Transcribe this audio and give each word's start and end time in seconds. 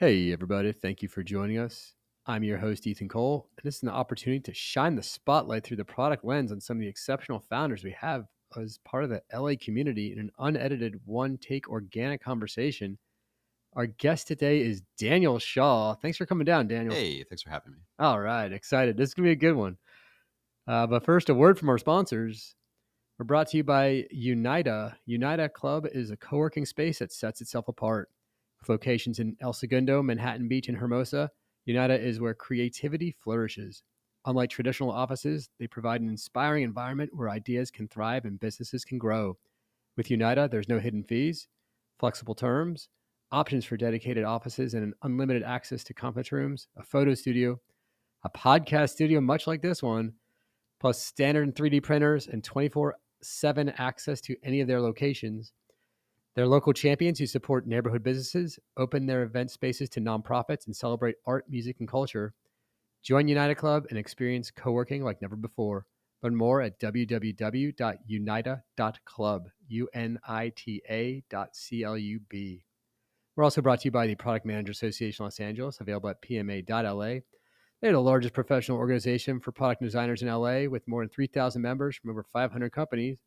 Hey, 0.00 0.32
everybody. 0.32 0.70
Thank 0.70 1.02
you 1.02 1.08
for 1.08 1.24
joining 1.24 1.58
us. 1.58 1.94
I'm 2.24 2.44
your 2.44 2.58
host, 2.58 2.86
Ethan 2.86 3.08
Cole, 3.08 3.48
and 3.56 3.64
this 3.64 3.78
is 3.78 3.82
an 3.82 3.88
opportunity 3.88 4.38
to 4.38 4.54
shine 4.54 4.94
the 4.94 5.02
spotlight 5.02 5.64
through 5.64 5.78
the 5.78 5.84
product 5.84 6.24
lens 6.24 6.52
on 6.52 6.60
some 6.60 6.76
of 6.76 6.82
the 6.82 6.86
exceptional 6.86 7.40
founders 7.40 7.82
we 7.82 7.90
have 7.98 8.26
as 8.56 8.78
part 8.84 9.02
of 9.02 9.10
the 9.10 9.20
LA 9.34 9.54
community 9.60 10.12
in 10.12 10.20
an 10.20 10.30
unedited, 10.38 11.00
one 11.04 11.36
take 11.36 11.68
organic 11.68 12.22
conversation. 12.22 12.96
Our 13.74 13.86
guest 13.86 14.28
today 14.28 14.60
is 14.60 14.82
Daniel 14.98 15.40
Shaw. 15.40 15.94
Thanks 15.94 16.16
for 16.16 16.26
coming 16.26 16.44
down, 16.44 16.68
Daniel. 16.68 16.94
Hey, 16.94 17.24
thanks 17.24 17.42
for 17.42 17.50
having 17.50 17.72
me. 17.72 17.78
All 17.98 18.20
right, 18.20 18.52
excited. 18.52 18.96
This 18.96 19.08
is 19.08 19.14
going 19.14 19.24
to 19.24 19.34
be 19.34 19.46
a 19.46 19.50
good 19.50 19.56
one. 19.56 19.78
Uh, 20.68 20.86
but 20.86 21.04
first, 21.04 21.28
a 21.28 21.34
word 21.34 21.58
from 21.58 21.70
our 21.70 21.78
sponsors. 21.78 22.54
We're 23.18 23.24
brought 23.24 23.48
to 23.48 23.56
you 23.56 23.64
by 23.64 24.04
Unita. 24.14 24.94
Unita 25.08 25.52
Club 25.52 25.88
is 25.90 26.12
a 26.12 26.16
co 26.16 26.36
working 26.36 26.66
space 26.66 27.00
that 27.00 27.10
sets 27.10 27.40
itself 27.40 27.66
apart. 27.66 28.10
With 28.60 28.68
locations 28.68 29.18
in 29.18 29.36
El 29.40 29.52
Segundo, 29.52 30.02
Manhattan 30.02 30.48
Beach, 30.48 30.68
and 30.68 30.78
Hermosa, 30.78 31.30
Unita 31.68 31.98
is 31.98 32.20
where 32.20 32.34
creativity 32.34 33.14
flourishes. 33.20 33.82
Unlike 34.24 34.50
traditional 34.50 34.90
offices, 34.90 35.48
they 35.58 35.66
provide 35.66 36.00
an 36.00 36.08
inspiring 36.08 36.64
environment 36.64 37.10
where 37.14 37.30
ideas 37.30 37.70
can 37.70 37.88
thrive 37.88 38.24
and 38.24 38.40
businesses 38.40 38.84
can 38.84 38.98
grow. 38.98 39.38
With 39.96 40.08
Unita, 40.08 40.50
there's 40.50 40.68
no 40.68 40.78
hidden 40.78 41.04
fees, 41.04 41.48
flexible 41.98 42.34
terms, 42.34 42.88
options 43.30 43.64
for 43.64 43.76
dedicated 43.76 44.24
offices, 44.24 44.74
and 44.74 44.82
an 44.82 44.94
unlimited 45.02 45.42
access 45.42 45.84
to 45.84 45.94
conference 45.94 46.32
rooms, 46.32 46.68
a 46.76 46.82
photo 46.82 47.14
studio, 47.14 47.60
a 48.24 48.30
podcast 48.30 48.90
studio, 48.90 49.20
much 49.20 49.46
like 49.46 49.62
this 49.62 49.82
one, 49.82 50.14
plus 50.80 51.02
standard 51.02 51.54
3D 51.54 51.82
printers 51.82 52.26
and 52.26 52.42
24 52.42 52.96
7 53.20 53.68
access 53.70 54.20
to 54.20 54.36
any 54.42 54.60
of 54.60 54.68
their 54.68 54.80
locations. 54.80 55.52
They're 56.38 56.46
local 56.46 56.72
champions 56.72 57.18
who 57.18 57.26
support 57.26 57.66
neighborhood 57.66 58.04
businesses, 58.04 58.60
open 58.76 59.06
their 59.06 59.24
event 59.24 59.50
spaces 59.50 59.88
to 59.88 60.00
nonprofits, 60.00 60.66
and 60.66 60.76
celebrate 60.76 61.16
art, 61.26 61.50
music, 61.50 61.80
and 61.80 61.88
culture. 61.88 62.32
Join 63.02 63.26
Unita 63.26 63.56
Club 63.56 63.86
and 63.90 63.98
experience 63.98 64.52
co 64.52 64.70
working 64.70 65.02
like 65.02 65.20
never 65.20 65.34
before. 65.34 65.86
Learn 66.22 66.36
more 66.36 66.62
at 66.62 66.78
www.unita.club, 66.78 69.48
U 69.66 69.88
N 69.92 70.20
I 70.28 70.52
T 70.54 70.80
A 70.88 71.24
dot 71.28 71.56
C 71.56 71.82
L 71.82 71.98
U 71.98 72.20
B. 72.28 72.62
We're 73.34 73.42
also 73.42 73.60
brought 73.60 73.80
to 73.80 73.86
you 73.86 73.90
by 73.90 74.06
the 74.06 74.14
Product 74.14 74.46
Manager 74.46 74.70
Association 74.70 75.24
Los 75.24 75.40
Angeles, 75.40 75.80
available 75.80 76.10
at 76.10 76.22
pma.la. 76.22 77.18
They're 77.82 77.92
the 77.92 78.00
largest 78.00 78.34
professional 78.34 78.78
organization 78.78 79.40
for 79.40 79.50
product 79.50 79.82
designers 79.82 80.22
in 80.22 80.28
LA 80.28 80.68
with 80.68 80.86
more 80.86 81.02
than 81.02 81.08
3,000 81.08 81.60
members 81.60 81.96
from 81.96 82.12
over 82.12 82.22
500 82.22 82.70
companies. 82.70 83.18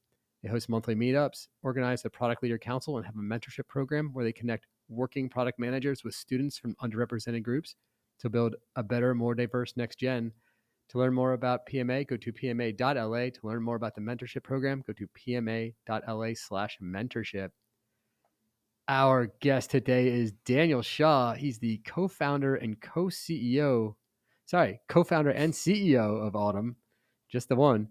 They 0.44 0.50
host 0.50 0.70
monthly 0.70 0.96
meetups, 0.96 1.48
organize 1.62 2.02
the 2.02 2.10
Product 2.10 2.42
Leader 2.42 2.58
Council, 2.58 2.98
and 2.98 3.06
have 3.06 3.16
a 3.16 3.20
mentorship 3.20 3.68
program 3.68 4.10
where 4.14 4.26
they 4.26 4.34
connect 4.34 4.66
working 4.90 5.30
product 5.30 5.60
managers 5.60 6.04
with 6.04 6.16
students 6.16 6.58
from 6.58 6.76
underrepresented 6.76 7.44
groups 7.44 7.76
to 8.20 8.30
build 8.30 8.56
a 8.76 8.84
better, 8.84 9.14
more 9.14 9.36
diverse 9.36 9.74
next 9.78 10.00
gen. 10.00 10.32
To 10.90 10.98
learn 10.98 11.14
more 11.14 11.34
about 11.34 11.68
PMA, 11.68 12.08
go 12.08 12.18
to 12.18 12.34
pma.la. 12.34 13.30
To 13.30 13.40
learn 13.44 13.64
more 13.64 13.76
about 13.76 13.96
the 13.96 14.02
mentorship 14.02 14.44
program, 14.44 14.84
go 14.86 14.94
to 14.94 15.08
pma.la 15.08 16.34
slash 16.36 16.78
mentorship. 16.82 17.50
Our 18.88 19.32
guest 19.40 19.72
today 19.72 20.08
is 20.08 20.34
Daniel 20.46 20.82
Shaw. 20.82 21.34
He's 21.34 21.60
the 21.60 21.78
co 21.86 22.08
founder 22.08 22.56
and 22.56 22.82
co 22.82 23.06
CEO, 23.06 23.96
sorry, 24.46 24.82
co 24.90 25.04
founder 25.04 25.30
and 25.30 25.54
CEO 25.54 26.28
of 26.28 26.36
Autumn, 26.36 26.76
just 27.30 27.48
the 27.48 27.56
one. 27.56 27.88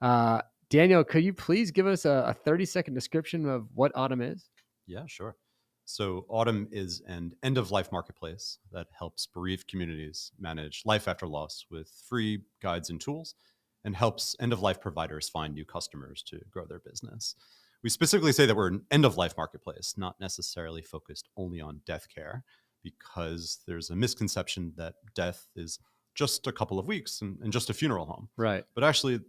Uh, 0.00 0.42
Daniel, 0.74 1.04
could 1.04 1.22
you 1.22 1.32
please 1.32 1.70
give 1.70 1.86
us 1.86 2.04
a, 2.04 2.24
a 2.26 2.34
30 2.34 2.64
second 2.64 2.94
description 2.94 3.48
of 3.48 3.68
what 3.74 3.92
Autumn 3.94 4.20
is? 4.20 4.50
Yeah, 4.88 5.04
sure. 5.06 5.36
So, 5.84 6.26
Autumn 6.28 6.66
is 6.72 7.00
an 7.06 7.32
end 7.44 7.58
of 7.58 7.70
life 7.70 7.92
marketplace 7.92 8.58
that 8.72 8.88
helps 8.98 9.24
bereaved 9.24 9.68
communities 9.68 10.32
manage 10.36 10.82
life 10.84 11.06
after 11.06 11.28
loss 11.28 11.64
with 11.70 11.92
free 12.08 12.42
guides 12.60 12.90
and 12.90 13.00
tools 13.00 13.36
and 13.84 13.94
helps 13.94 14.34
end 14.40 14.52
of 14.52 14.62
life 14.62 14.80
providers 14.80 15.28
find 15.28 15.54
new 15.54 15.64
customers 15.64 16.24
to 16.24 16.40
grow 16.50 16.64
their 16.66 16.80
business. 16.80 17.36
We 17.84 17.88
specifically 17.88 18.32
say 18.32 18.44
that 18.44 18.56
we're 18.56 18.66
an 18.66 18.82
end 18.90 19.04
of 19.04 19.16
life 19.16 19.36
marketplace, 19.36 19.94
not 19.96 20.18
necessarily 20.18 20.82
focused 20.82 21.28
only 21.36 21.60
on 21.60 21.82
death 21.86 22.08
care, 22.12 22.42
because 22.82 23.60
there's 23.68 23.90
a 23.90 23.96
misconception 23.96 24.72
that 24.76 24.94
death 25.14 25.46
is 25.54 25.78
just 26.16 26.48
a 26.48 26.52
couple 26.52 26.80
of 26.80 26.86
weeks 26.88 27.22
and, 27.22 27.38
and 27.42 27.52
just 27.52 27.70
a 27.70 27.74
funeral 27.74 28.06
home. 28.06 28.28
Right. 28.36 28.64
But 28.74 28.82
actually, 28.82 29.20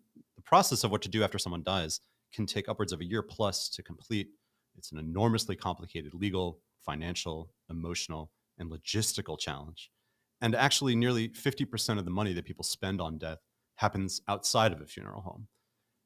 process 0.45 0.83
of 0.83 0.91
what 0.91 1.01
to 1.03 1.09
do 1.09 1.23
after 1.23 1.39
someone 1.39 1.63
dies 1.63 1.99
can 2.33 2.45
take 2.45 2.69
upwards 2.69 2.93
of 2.93 3.01
a 3.01 3.05
year 3.05 3.21
plus 3.21 3.69
to 3.69 3.83
complete. 3.83 4.29
It's 4.77 4.91
an 4.91 4.99
enormously 4.99 5.55
complicated 5.55 6.13
legal, 6.13 6.59
financial, 6.85 7.51
emotional, 7.69 8.31
and 8.57 8.69
logistical 8.69 9.39
challenge. 9.39 9.89
And 10.41 10.55
actually, 10.55 10.95
nearly 10.95 11.29
50% 11.29 11.97
of 11.97 12.05
the 12.05 12.11
money 12.11 12.33
that 12.33 12.45
people 12.45 12.63
spend 12.63 13.01
on 13.01 13.17
death 13.17 13.39
happens 13.75 14.21
outside 14.27 14.71
of 14.71 14.81
a 14.81 14.85
funeral 14.85 15.21
home. 15.21 15.47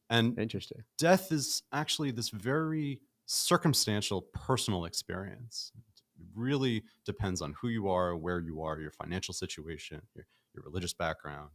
And 0.09 0.39
Interesting. 0.39 0.83
death 0.97 1.31
is 1.31 1.63
actually 1.71 2.11
this 2.11 2.29
very 2.29 3.01
circumstantial 3.25 4.23
personal 4.33 4.85
experience. 4.85 5.71
It 6.19 6.25
really 6.35 6.83
depends 7.05 7.41
on 7.41 7.55
who 7.61 7.69
you 7.69 7.89
are, 7.89 8.15
where 8.15 8.39
you 8.39 8.61
are, 8.61 8.79
your 8.79 8.91
financial 8.91 9.33
situation, 9.33 10.01
your, 10.15 10.25
your 10.55 10.63
religious 10.63 10.93
background, 10.93 11.49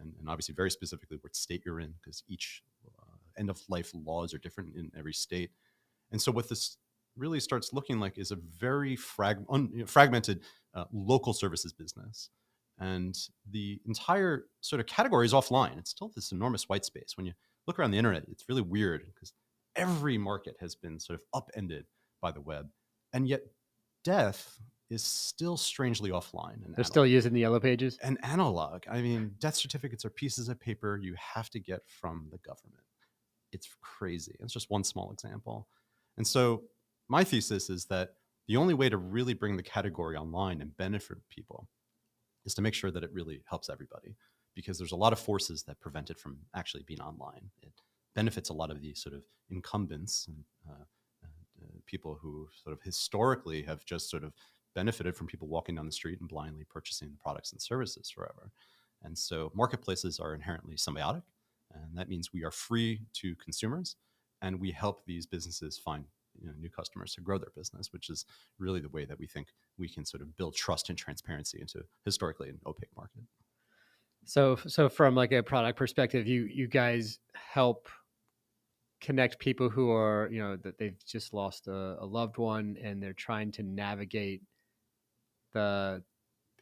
and, 0.00 0.12
and, 0.18 0.28
obviously 0.28 0.54
very 0.54 0.70
specifically 0.70 1.18
what 1.20 1.36
state 1.36 1.62
you're 1.64 1.80
in, 1.80 1.94
because 2.00 2.22
each 2.28 2.62
uh, 2.86 3.16
end 3.38 3.50
of 3.50 3.60
life 3.68 3.92
laws 3.94 4.34
are 4.34 4.38
different 4.38 4.74
in 4.74 4.90
every 4.96 5.12
state. 5.12 5.50
And 6.10 6.20
so, 6.20 6.32
what 6.32 6.48
this 6.48 6.76
really 7.16 7.40
starts 7.40 7.72
looking 7.72 8.00
like 8.00 8.18
is 8.18 8.30
a 8.30 8.36
very 8.36 8.96
frag- 8.96 9.44
un- 9.48 9.70
you 9.72 9.80
know, 9.80 9.86
fragmented 9.86 10.40
uh, 10.74 10.84
local 10.92 11.32
services 11.32 11.72
business. 11.72 12.30
And 12.78 13.16
the 13.50 13.80
entire 13.86 14.46
sort 14.60 14.80
of 14.80 14.86
category 14.86 15.26
is 15.26 15.32
offline. 15.32 15.78
It's 15.78 15.90
still 15.90 16.10
this 16.14 16.32
enormous 16.32 16.68
white 16.68 16.84
space. 16.84 17.16
When 17.16 17.26
you 17.26 17.32
look 17.66 17.78
around 17.78 17.90
the 17.90 17.98
internet, 17.98 18.24
it's 18.30 18.48
really 18.48 18.62
weird 18.62 19.04
because 19.14 19.32
every 19.76 20.16
market 20.16 20.56
has 20.60 20.74
been 20.74 20.98
sort 20.98 21.18
of 21.18 21.24
upended 21.34 21.84
by 22.22 22.32
the 22.32 22.40
web. 22.40 22.68
And 23.12 23.28
yet, 23.28 23.42
death 24.02 24.58
is 24.90 25.04
still 25.04 25.56
strangely 25.56 26.10
offline. 26.10 26.54
And 26.64 26.74
They're 26.74 26.80
analog. 26.80 26.86
still 26.86 27.06
using 27.06 27.32
the 27.32 27.40
yellow 27.40 27.60
pages. 27.60 27.98
and 28.02 28.18
analog. 28.24 28.82
I 28.90 29.00
mean, 29.00 29.34
death 29.38 29.54
certificates 29.54 30.04
are 30.04 30.10
pieces 30.10 30.48
of 30.48 30.58
paper 30.60 30.98
you 31.00 31.14
have 31.16 31.48
to 31.50 31.60
get 31.60 31.80
from 31.86 32.28
the 32.30 32.38
government. 32.38 32.82
It's 33.52 33.68
crazy. 33.80 34.36
It's 34.40 34.52
just 34.52 34.70
one 34.70 34.84
small 34.84 35.12
example. 35.12 35.68
And 36.16 36.26
so, 36.26 36.64
my 37.08 37.24
thesis 37.24 37.70
is 37.70 37.86
that 37.86 38.14
the 38.46 38.56
only 38.56 38.74
way 38.74 38.88
to 38.88 38.96
really 38.96 39.34
bring 39.34 39.56
the 39.56 39.62
category 39.62 40.16
online 40.16 40.60
and 40.60 40.76
benefit 40.76 41.18
people 41.28 41.68
is 42.44 42.54
to 42.54 42.62
make 42.62 42.74
sure 42.74 42.90
that 42.90 43.02
it 43.04 43.12
really 43.12 43.42
helps 43.48 43.68
everybody 43.68 44.16
because 44.54 44.78
there's 44.78 44.92
a 44.92 44.96
lot 44.96 45.12
of 45.12 45.18
forces 45.18 45.62
that 45.64 45.80
prevent 45.80 46.10
it 46.10 46.18
from 46.18 46.38
actually 46.54 46.82
being 46.84 47.00
online. 47.00 47.50
It 47.62 47.72
benefits 48.14 48.50
a 48.50 48.54
lot 48.54 48.70
of 48.70 48.80
the 48.80 48.94
sort 48.94 49.14
of 49.14 49.22
incumbents 49.50 50.26
and 50.28 50.44
uh, 50.68 50.84
uh, 51.24 51.26
people 51.86 52.18
who 52.20 52.48
sort 52.62 52.72
of 52.72 52.82
historically 52.82 53.62
have 53.62 53.84
just 53.84 54.08
sort 54.10 54.24
of 54.24 54.32
benefited 54.74 55.16
from 55.16 55.26
people 55.26 55.48
walking 55.48 55.74
down 55.74 55.86
the 55.86 55.92
street 55.92 56.20
and 56.20 56.28
blindly 56.28 56.64
purchasing 56.64 57.10
the 57.10 57.16
products 57.16 57.52
and 57.52 57.60
services 57.60 58.10
forever. 58.10 58.52
And 59.02 59.16
so 59.16 59.50
marketplaces 59.54 60.20
are 60.20 60.34
inherently 60.34 60.76
symbiotic, 60.76 61.22
and 61.72 61.96
that 61.96 62.08
means 62.08 62.32
we 62.32 62.44
are 62.44 62.50
free 62.50 63.02
to 63.14 63.34
consumers, 63.36 63.96
and 64.42 64.60
we 64.60 64.70
help 64.70 65.04
these 65.06 65.26
businesses 65.26 65.78
find 65.78 66.04
you 66.40 66.48
know, 66.48 66.54
new 66.58 66.68
customers 66.68 67.14
to 67.14 67.20
grow 67.20 67.38
their 67.38 67.52
business, 67.56 67.92
which 67.92 68.10
is 68.10 68.26
really 68.58 68.80
the 68.80 68.88
way 68.88 69.04
that 69.04 69.18
we 69.18 69.26
think 69.26 69.48
we 69.78 69.88
can 69.88 70.04
sort 70.04 70.22
of 70.22 70.36
build 70.36 70.54
trust 70.54 70.88
and 70.88 70.98
transparency 70.98 71.58
into 71.60 71.82
historically 72.04 72.48
an 72.48 72.58
opaque 72.66 72.94
market. 72.96 73.22
So, 74.24 74.56
so 74.66 74.88
from 74.88 75.14
like 75.14 75.32
a 75.32 75.42
product 75.42 75.78
perspective, 75.78 76.26
you 76.26 76.44
you 76.44 76.68
guys 76.68 77.18
help 77.34 77.88
connect 79.00 79.38
people 79.38 79.70
who 79.70 79.90
are 79.90 80.28
you 80.30 80.40
know 80.40 80.56
that 80.56 80.78
they've 80.78 81.02
just 81.06 81.32
lost 81.32 81.68
a, 81.68 81.96
a 82.00 82.04
loved 82.04 82.36
one 82.36 82.76
and 82.82 83.02
they're 83.02 83.14
trying 83.14 83.50
to 83.50 83.62
navigate 83.62 84.42
the 85.52 86.02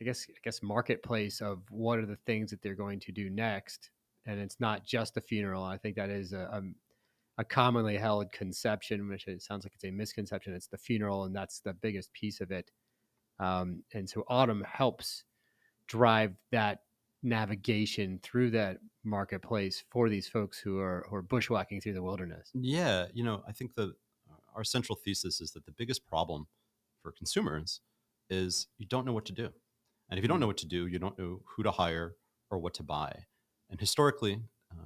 I 0.01 0.05
guess 0.05 0.27
I 0.29 0.39
guess 0.45 0.63
marketplace 0.63 1.41
of 1.41 1.63
what 1.71 1.99
are 1.99 2.07
the 2.07 2.19
things 2.27 2.51
that 2.51 2.63
they're 2.63 2.75
going 2.75 3.01
to 3.01 3.13
do 3.13 3.31
next, 3.31 3.91
and 4.27 4.39
it's 4.41 4.61
not 4.61 4.87
just 4.87 5.15
the 5.15 5.21
funeral. 5.21 5.65
I 5.65 5.77
think 5.77 5.97
that 5.97 6.11
is 6.11 6.33
a, 6.33 6.39
a, 6.53 6.63
a 7.39 7.45
commonly 7.45 7.97
held 7.97 8.31
conception, 8.33 9.09
which 9.09 9.27
it 9.27 9.43
sounds 9.43 9.65
like 9.65 9.73
it's 9.75 9.85
a 9.85 9.91
misconception. 9.91 10.55
It's 10.55 10.69
the 10.69 10.79
funeral, 10.79 11.25
and 11.25 11.35
that's 11.35 11.61
the 11.61 11.75
biggest 11.75 12.13
piece 12.13 12.41
of 12.41 12.51
it. 12.51 12.71
Um, 13.41 13.83
and 13.93 14.09
so 14.09 14.25
Autumn 14.29 14.65
helps 14.69 15.25
drive 15.87 16.35
that 16.53 16.83
navigation 17.23 18.21
through 18.23 18.51
that 18.51 18.79
marketplace 19.05 19.83
for 19.91 20.09
these 20.09 20.29
folks 20.29 20.59
who 20.59 20.79
are 20.79 21.07
who 21.09 21.17
are 21.17 21.23
bushwhacking 21.23 21.81
through 21.81 21.95
the 21.95 22.03
wilderness. 22.03 22.51
Yeah, 22.55 23.07
you 23.13 23.25
know, 23.25 23.43
I 23.49 23.53
think 23.53 23.75
that 23.75 23.93
our 24.55 24.65
central 24.65 24.97
thesis 24.97 25.41
is 25.41 25.53
that 25.53 25.67
the 25.67 25.73
biggest 25.73 26.07
problem 26.07 26.47
for 27.03 27.13
consumers 27.13 27.81
is 28.31 28.67
you 28.79 28.87
don't 28.87 29.05
know 29.05 29.13
what 29.13 29.27
to 29.27 29.33
do. 29.33 29.51
And 30.11 30.19
if 30.19 30.25
you 30.25 30.29
don't 30.29 30.41
know 30.41 30.47
what 30.47 30.59
to 30.59 30.67
do, 30.67 30.87
you 30.87 30.99
don't 30.99 31.19
know 31.19 31.41
who 31.45 31.63
to 31.63 31.71
hire 31.71 32.15
or 32.51 32.59
what 32.59 32.75
to 32.75 32.83
buy. 32.83 33.25
And 33.71 33.79
historically, 33.79 34.41
uh, 34.73 34.83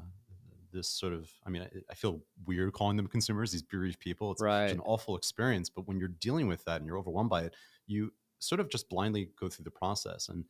this 0.72 0.88
sort 0.88 1.12
of, 1.12 1.30
I 1.46 1.50
mean, 1.50 1.62
I, 1.62 1.68
I, 1.90 1.94
feel 1.94 2.22
weird 2.46 2.72
calling 2.72 2.96
them 2.96 3.06
consumers, 3.06 3.52
these 3.52 3.62
bereaved 3.62 4.00
people. 4.00 4.32
It's, 4.32 4.42
right. 4.42 4.64
it's 4.64 4.72
an 4.72 4.80
awful 4.80 5.16
experience. 5.16 5.70
But 5.70 5.86
when 5.86 5.98
you're 5.98 6.08
dealing 6.08 6.48
with 6.48 6.64
that 6.64 6.78
and 6.78 6.86
you're 6.86 6.98
overwhelmed 6.98 7.30
by 7.30 7.42
it, 7.42 7.54
you 7.86 8.12
sort 8.40 8.60
of 8.60 8.68
just 8.68 8.88
blindly 8.88 9.28
go 9.38 9.48
through 9.48 9.64
the 9.64 9.70
process. 9.70 10.28
And 10.28 10.44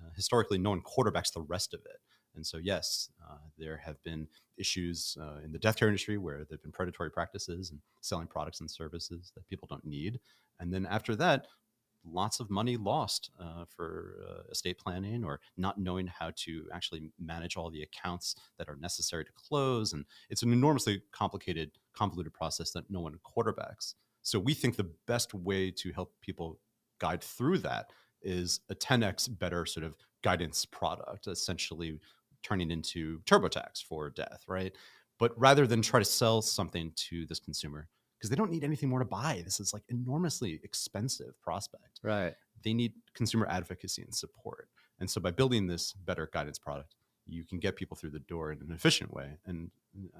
uh, 0.00 0.10
historically, 0.16 0.58
no 0.58 0.70
one 0.70 0.82
quarterbacks 0.82 1.32
the 1.32 1.42
rest 1.42 1.74
of 1.74 1.80
it. 1.86 1.98
And 2.34 2.46
so, 2.46 2.58
yes, 2.58 3.10
uh, 3.26 3.38
there 3.56 3.78
have 3.78 4.02
been 4.02 4.28
issues 4.58 5.16
uh, 5.20 5.38
in 5.42 5.52
the 5.52 5.58
death 5.58 5.76
care 5.76 5.88
industry 5.88 6.18
where 6.18 6.38
there 6.38 6.56
have 6.56 6.62
been 6.62 6.72
predatory 6.72 7.10
practices 7.10 7.70
and 7.70 7.80
selling 8.02 8.26
products 8.26 8.60
and 8.60 8.70
services 8.70 9.32
that 9.34 9.48
people 9.48 9.66
don't 9.70 9.84
need. 9.84 10.20
And 10.60 10.72
then 10.72 10.86
after 10.86 11.16
that, 11.16 11.46
lots 12.10 12.40
of 12.40 12.50
money 12.50 12.76
lost 12.76 13.30
uh, 13.40 13.64
for 13.64 14.26
uh, 14.28 14.50
estate 14.50 14.78
planning 14.78 15.24
or 15.24 15.40
not 15.56 15.78
knowing 15.78 16.06
how 16.06 16.30
to 16.36 16.66
actually 16.72 17.10
manage 17.18 17.56
all 17.56 17.70
the 17.70 17.82
accounts 17.82 18.34
that 18.58 18.68
are 18.68 18.76
necessary 18.76 19.24
to 19.24 19.32
close. 19.32 19.92
And 19.92 20.04
it's 20.30 20.42
an 20.42 20.52
enormously 20.52 21.02
complicated, 21.12 21.72
convoluted 21.94 22.32
process 22.32 22.70
that 22.72 22.90
no 22.90 23.00
one 23.00 23.18
quarterbacks. 23.24 23.94
So 24.22 24.38
we 24.38 24.54
think 24.54 24.76
the 24.76 24.90
best 25.06 25.34
way 25.34 25.70
to 25.70 25.92
help 25.92 26.12
people 26.20 26.58
guide 26.98 27.22
through 27.22 27.58
that 27.58 27.90
is 28.22 28.60
a 28.70 28.74
10x 28.74 29.38
better 29.38 29.66
sort 29.66 29.84
of 29.84 29.94
guidance 30.22 30.64
product, 30.64 31.26
essentially 31.28 31.98
turning 32.42 32.70
into 32.70 33.20
TurboTax 33.20 33.84
for 33.84 34.10
death, 34.10 34.42
right? 34.48 34.74
But 35.18 35.32
rather 35.38 35.66
than 35.66 35.82
try 35.82 36.00
to 36.00 36.04
sell 36.04 36.42
something 36.42 36.92
to 37.08 37.24
this 37.26 37.40
consumer, 37.40 37.88
because 38.18 38.30
they 38.30 38.36
don't 38.36 38.50
need 38.50 38.64
anything 38.64 38.88
more 38.88 38.98
to 38.98 39.04
buy. 39.04 39.42
This 39.44 39.60
is 39.60 39.72
like 39.72 39.82
enormously 39.88 40.60
expensive 40.62 41.40
prospect. 41.42 42.00
Right. 42.02 42.34
They 42.62 42.74
need 42.74 42.94
consumer 43.14 43.46
advocacy 43.48 44.02
and 44.02 44.14
support. 44.14 44.68
And 44.98 45.10
so 45.10 45.20
by 45.20 45.30
building 45.30 45.66
this 45.66 45.92
better 45.92 46.28
guidance 46.32 46.58
product, 46.58 46.94
you 47.26 47.44
can 47.44 47.58
get 47.58 47.76
people 47.76 47.96
through 47.96 48.10
the 48.10 48.20
door 48.20 48.52
in 48.52 48.60
an 48.60 48.72
efficient 48.72 49.12
way 49.12 49.36
and 49.46 49.70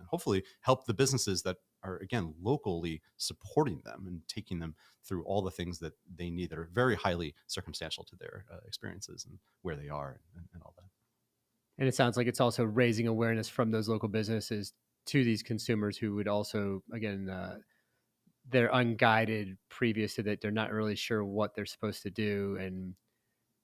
hopefully 0.07 0.43
help 0.61 0.87
the 0.87 0.95
businesses 0.95 1.43
that 1.43 1.57
are 1.83 1.99
again 1.99 2.35
locally 2.43 3.01
supporting 3.17 3.81
them 3.85 4.05
and 4.07 4.21
taking 4.27 4.59
them 4.59 4.75
through 5.05 5.23
all 5.25 5.43
the 5.43 5.51
things 5.51 5.79
that 5.79 5.93
they 6.17 6.31
need 6.31 6.51
that 6.51 6.59
are 6.59 6.69
very 6.73 6.97
highly 6.97 7.35
circumstantial 7.47 8.03
to 8.05 8.17
their 8.17 8.45
uh, 8.53 8.57
experiences 8.67 9.25
and 9.29 9.39
where 9.63 9.77
they 9.77 9.89
are 9.89 10.19
and, 10.35 10.45
and 10.53 10.63
all 10.63 10.75
that. 10.77 10.89
And 11.79 11.87
it 11.87 11.95
sounds 11.95 12.17
like 12.17 12.27
it's 12.27 12.41
also 12.41 12.65
raising 12.65 13.07
awareness 13.07 13.49
from 13.49 13.71
those 13.71 13.89
local 13.89 14.09
businesses 14.09 14.73
to 15.07 15.23
these 15.23 15.43
consumers 15.43 15.97
who 15.97 16.15
would 16.15 16.27
also, 16.27 16.83
again, 16.93 17.29
uh, 17.29 17.59
they're 18.49 18.71
unguided 18.73 19.57
previous 19.69 20.15
to 20.15 20.23
that. 20.25 20.41
They're 20.41 20.51
not 20.51 20.73
really 20.73 20.97
sure 20.97 21.25
what 21.25 21.55
they're 21.55 21.67
supposed 21.67 22.03
to 22.03 22.11
do, 22.11 22.57
and 22.61 22.95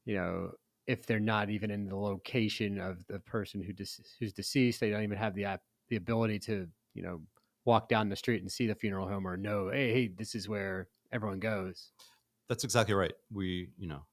you 0.04 0.14
know, 0.14 0.52
if 0.86 1.06
they're 1.06 1.20
not 1.20 1.50
even 1.50 1.70
in 1.70 1.86
the 1.86 1.96
location 1.96 2.80
of 2.80 3.06
the 3.06 3.20
person 3.20 3.62
who 3.62 3.72
dis- 3.72 4.16
who's 4.18 4.32
deceased, 4.32 4.80
they 4.80 4.90
don't 4.90 5.02
even 5.04 5.18
have 5.18 5.34
the 5.34 5.46
the 5.88 5.96
ability 5.96 6.38
to 6.40 6.68
you 6.94 7.02
know 7.02 7.20
walk 7.64 7.88
down 7.88 8.08
the 8.08 8.16
street 8.16 8.42
and 8.42 8.50
see 8.50 8.66
the 8.66 8.74
funeral 8.74 9.08
home 9.08 9.26
or 9.26 9.36
know, 9.36 9.70
hey, 9.70 9.92
hey, 9.92 10.08
this 10.08 10.34
is 10.34 10.48
where 10.48 10.88
everyone 11.12 11.38
goes. 11.38 11.92
That's 12.48 12.64
exactly 12.64 12.94
right. 12.94 13.12
We, 13.32 13.68
you 13.78 13.86
know, 13.86 14.04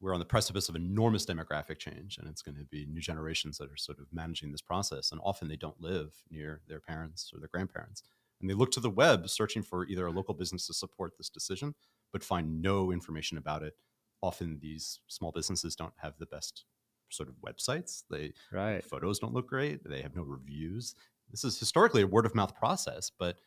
we're 0.00 0.14
on 0.14 0.20
the 0.20 0.26
precipice 0.26 0.68
of 0.68 0.76
enormous 0.76 1.26
demographic 1.26 1.78
change, 1.78 2.18
and 2.18 2.28
it's 2.28 2.42
going 2.42 2.56
to 2.56 2.64
be 2.64 2.86
new 2.86 3.00
generations 3.00 3.58
that 3.58 3.70
are 3.70 3.76
sort 3.76 3.98
of 3.98 4.06
managing 4.12 4.52
this 4.52 4.62
process. 4.62 5.12
And 5.12 5.20
often 5.24 5.48
they 5.48 5.56
don't 5.56 5.80
live 5.80 6.12
near 6.30 6.62
their 6.68 6.80
parents 6.80 7.32
or 7.34 7.40
their 7.40 7.48
grandparents. 7.48 8.02
And 8.42 8.50
they 8.50 8.54
look 8.54 8.72
to 8.72 8.80
the 8.80 8.90
web 8.90 9.30
searching 9.30 9.62
for 9.62 9.86
either 9.86 10.06
a 10.06 10.10
local 10.10 10.34
business 10.34 10.66
to 10.66 10.74
support 10.74 11.14
this 11.16 11.30
decision, 11.30 11.74
but 12.12 12.22
find 12.22 12.60
no 12.60 12.92
information 12.92 13.38
about 13.38 13.62
it 13.62 13.74
often 14.22 14.58
these 14.60 15.00
small 15.08 15.32
businesses 15.32 15.74
don't 15.74 15.92
have 15.96 16.14
the 16.18 16.26
best 16.26 16.64
sort 17.10 17.28
of 17.28 17.34
websites. 17.36 18.04
They 18.10 18.32
right. 18.52 18.82
photos 18.84 19.18
don't 19.18 19.34
look 19.34 19.48
great. 19.48 19.80
They 19.84 20.00
have 20.00 20.16
no 20.16 20.22
reviews. 20.22 20.94
This 21.30 21.44
is 21.44 21.58
historically 21.58 22.02
a 22.02 22.06
word 22.06 22.24
of 22.24 22.34
mouth 22.34 22.54
process, 22.54 23.10
but 23.18 23.38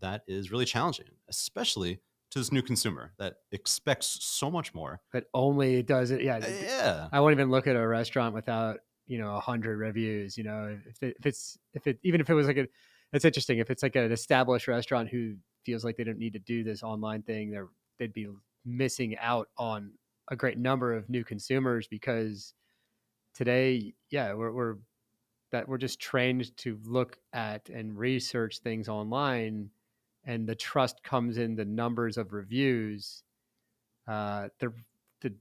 that 0.00 0.22
is 0.26 0.50
really 0.50 0.64
challenging, 0.64 1.06
especially 1.28 2.00
to 2.30 2.38
this 2.38 2.50
new 2.50 2.62
consumer 2.62 3.12
that 3.18 3.36
expects 3.52 4.18
so 4.22 4.50
much 4.50 4.74
more. 4.74 5.00
But 5.12 5.26
only 5.32 5.82
does 5.82 6.10
it. 6.10 6.22
Yeah. 6.22 6.36
Uh, 6.36 6.48
yeah. 6.62 7.08
I 7.12 7.20
won't 7.20 7.32
even 7.32 7.50
look 7.50 7.66
at 7.66 7.76
a 7.76 7.86
restaurant 7.86 8.34
without 8.34 8.78
you 9.06 9.18
know 9.18 9.36
a 9.36 9.40
hundred 9.40 9.78
reviews. 9.78 10.36
You 10.36 10.44
know, 10.44 10.76
if, 10.88 11.02
it, 11.02 11.16
if 11.18 11.26
it's 11.26 11.58
if 11.74 11.86
it 11.86 11.98
even 12.02 12.20
if 12.20 12.28
it 12.28 12.34
was 12.34 12.46
like 12.46 12.56
a, 12.56 12.66
it's 13.12 13.24
interesting. 13.24 13.58
If 13.58 13.70
it's 13.70 13.82
like 13.82 13.96
an 13.96 14.10
established 14.12 14.68
restaurant 14.68 15.08
who 15.08 15.34
feels 15.64 15.84
like 15.84 15.96
they 15.96 16.04
don't 16.04 16.18
need 16.18 16.32
to 16.32 16.38
do 16.40 16.64
this 16.64 16.82
online 16.82 17.22
thing, 17.22 17.50
they're 17.50 17.68
they'd 17.98 18.12
be 18.12 18.28
missing 18.64 19.16
out 19.18 19.48
on 19.56 19.92
a 20.28 20.36
great 20.36 20.58
number 20.58 20.92
of 20.92 21.08
new 21.08 21.24
consumers 21.24 21.86
because 21.86 22.54
today, 23.34 23.94
yeah, 24.10 24.32
we're, 24.32 24.52
we're 24.52 24.76
that 25.52 25.68
we're 25.68 25.78
just 25.78 26.00
trained 26.00 26.56
to 26.56 26.78
look 26.84 27.18
at 27.32 27.68
and 27.68 27.96
research 27.96 28.58
things 28.58 28.88
online, 28.88 29.70
and 30.24 30.48
the 30.48 30.54
trust 30.54 31.02
comes 31.04 31.38
in 31.38 31.54
the 31.54 31.64
numbers 31.64 32.16
of 32.16 32.32
reviews. 32.32 33.22
Uh, 34.08 34.48
the 34.58 34.72
the 35.20 35.32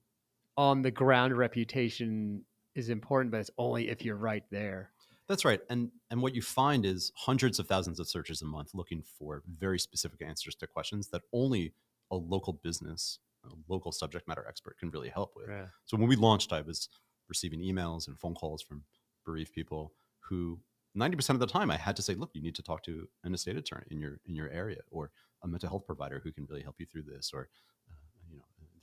on 0.58 0.82
the 0.82 0.92
ground 0.92 1.36
reputation 1.36 2.44
is 2.76 2.90
important, 2.90 3.32
but 3.32 3.40
it's 3.40 3.52
only 3.58 3.90
if 3.90 4.04
you're 4.06 4.16
right 4.16 4.44
there. 4.52 4.93
That's 5.28 5.46
right. 5.46 5.62
And 5.70 5.92
and 6.12 6.22
what 6.22 6.36
you 6.36 6.42
find 6.42 6.86
is 6.86 7.12
hundreds 7.16 7.60
of 7.60 7.68
thousands 7.68 8.00
of 8.00 8.10
searches 8.10 8.42
a 8.42 8.46
month 8.46 8.72
looking 8.74 9.04
for 9.18 9.42
very 9.48 9.80
specific 9.80 10.22
answers 10.22 10.56
to 10.56 10.68
questions 10.68 11.10
that 11.10 11.22
only 11.32 11.74
a 12.12 12.16
local 12.16 12.54
business 12.54 13.20
a 13.46 13.50
local 13.68 13.92
subject 13.92 14.28
matter 14.28 14.46
expert 14.48 14.78
can 14.78 14.90
really 14.90 15.10
help 15.10 15.34
with. 15.36 15.50
Yeah. 15.50 15.66
So 15.86 15.98
when 15.98 16.08
we 16.08 16.16
launched, 16.16 16.54
I 16.54 16.62
was 16.62 16.90
receiving 17.28 17.62
emails 17.62 18.08
and 18.08 18.20
phone 18.20 18.36
calls 18.36 18.62
from 18.62 18.84
bereaved 19.26 19.54
people 19.54 19.94
who 20.30 20.60
90% 20.98 21.32
of 21.32 21.40
the 21.40 21.48
time 21.48 21.72
I 21.72 21.78
had 21.78 21.96
to 21.96 22.02
say, 22.02 22.14
look, 22.14 22.30
you 22.34 22.42
need 22.42 22.56
to 22.56 22.64
talk 22.64 22.84
to 22.84 23.08
an 23.24 23.34
estate 23.34 23.58
attorney 23.58 23.88
in 23.90 24.00
your 24.00 24.20
in 24.26 24.36
your 24.36 24.50
area 24.50 24.82
or 24.92 25.12
a 25.44 25.48
mental 25.48 25.70
health 25.70 25.86
provider 25.86 26.22
who 26.24 26.32
can 26.32 26.46
really 26.46 26.62
help 26.62 26.76
you 26.80 26.86
through 26.86 27.04
this 27.04 27.32
or 27.34 27.50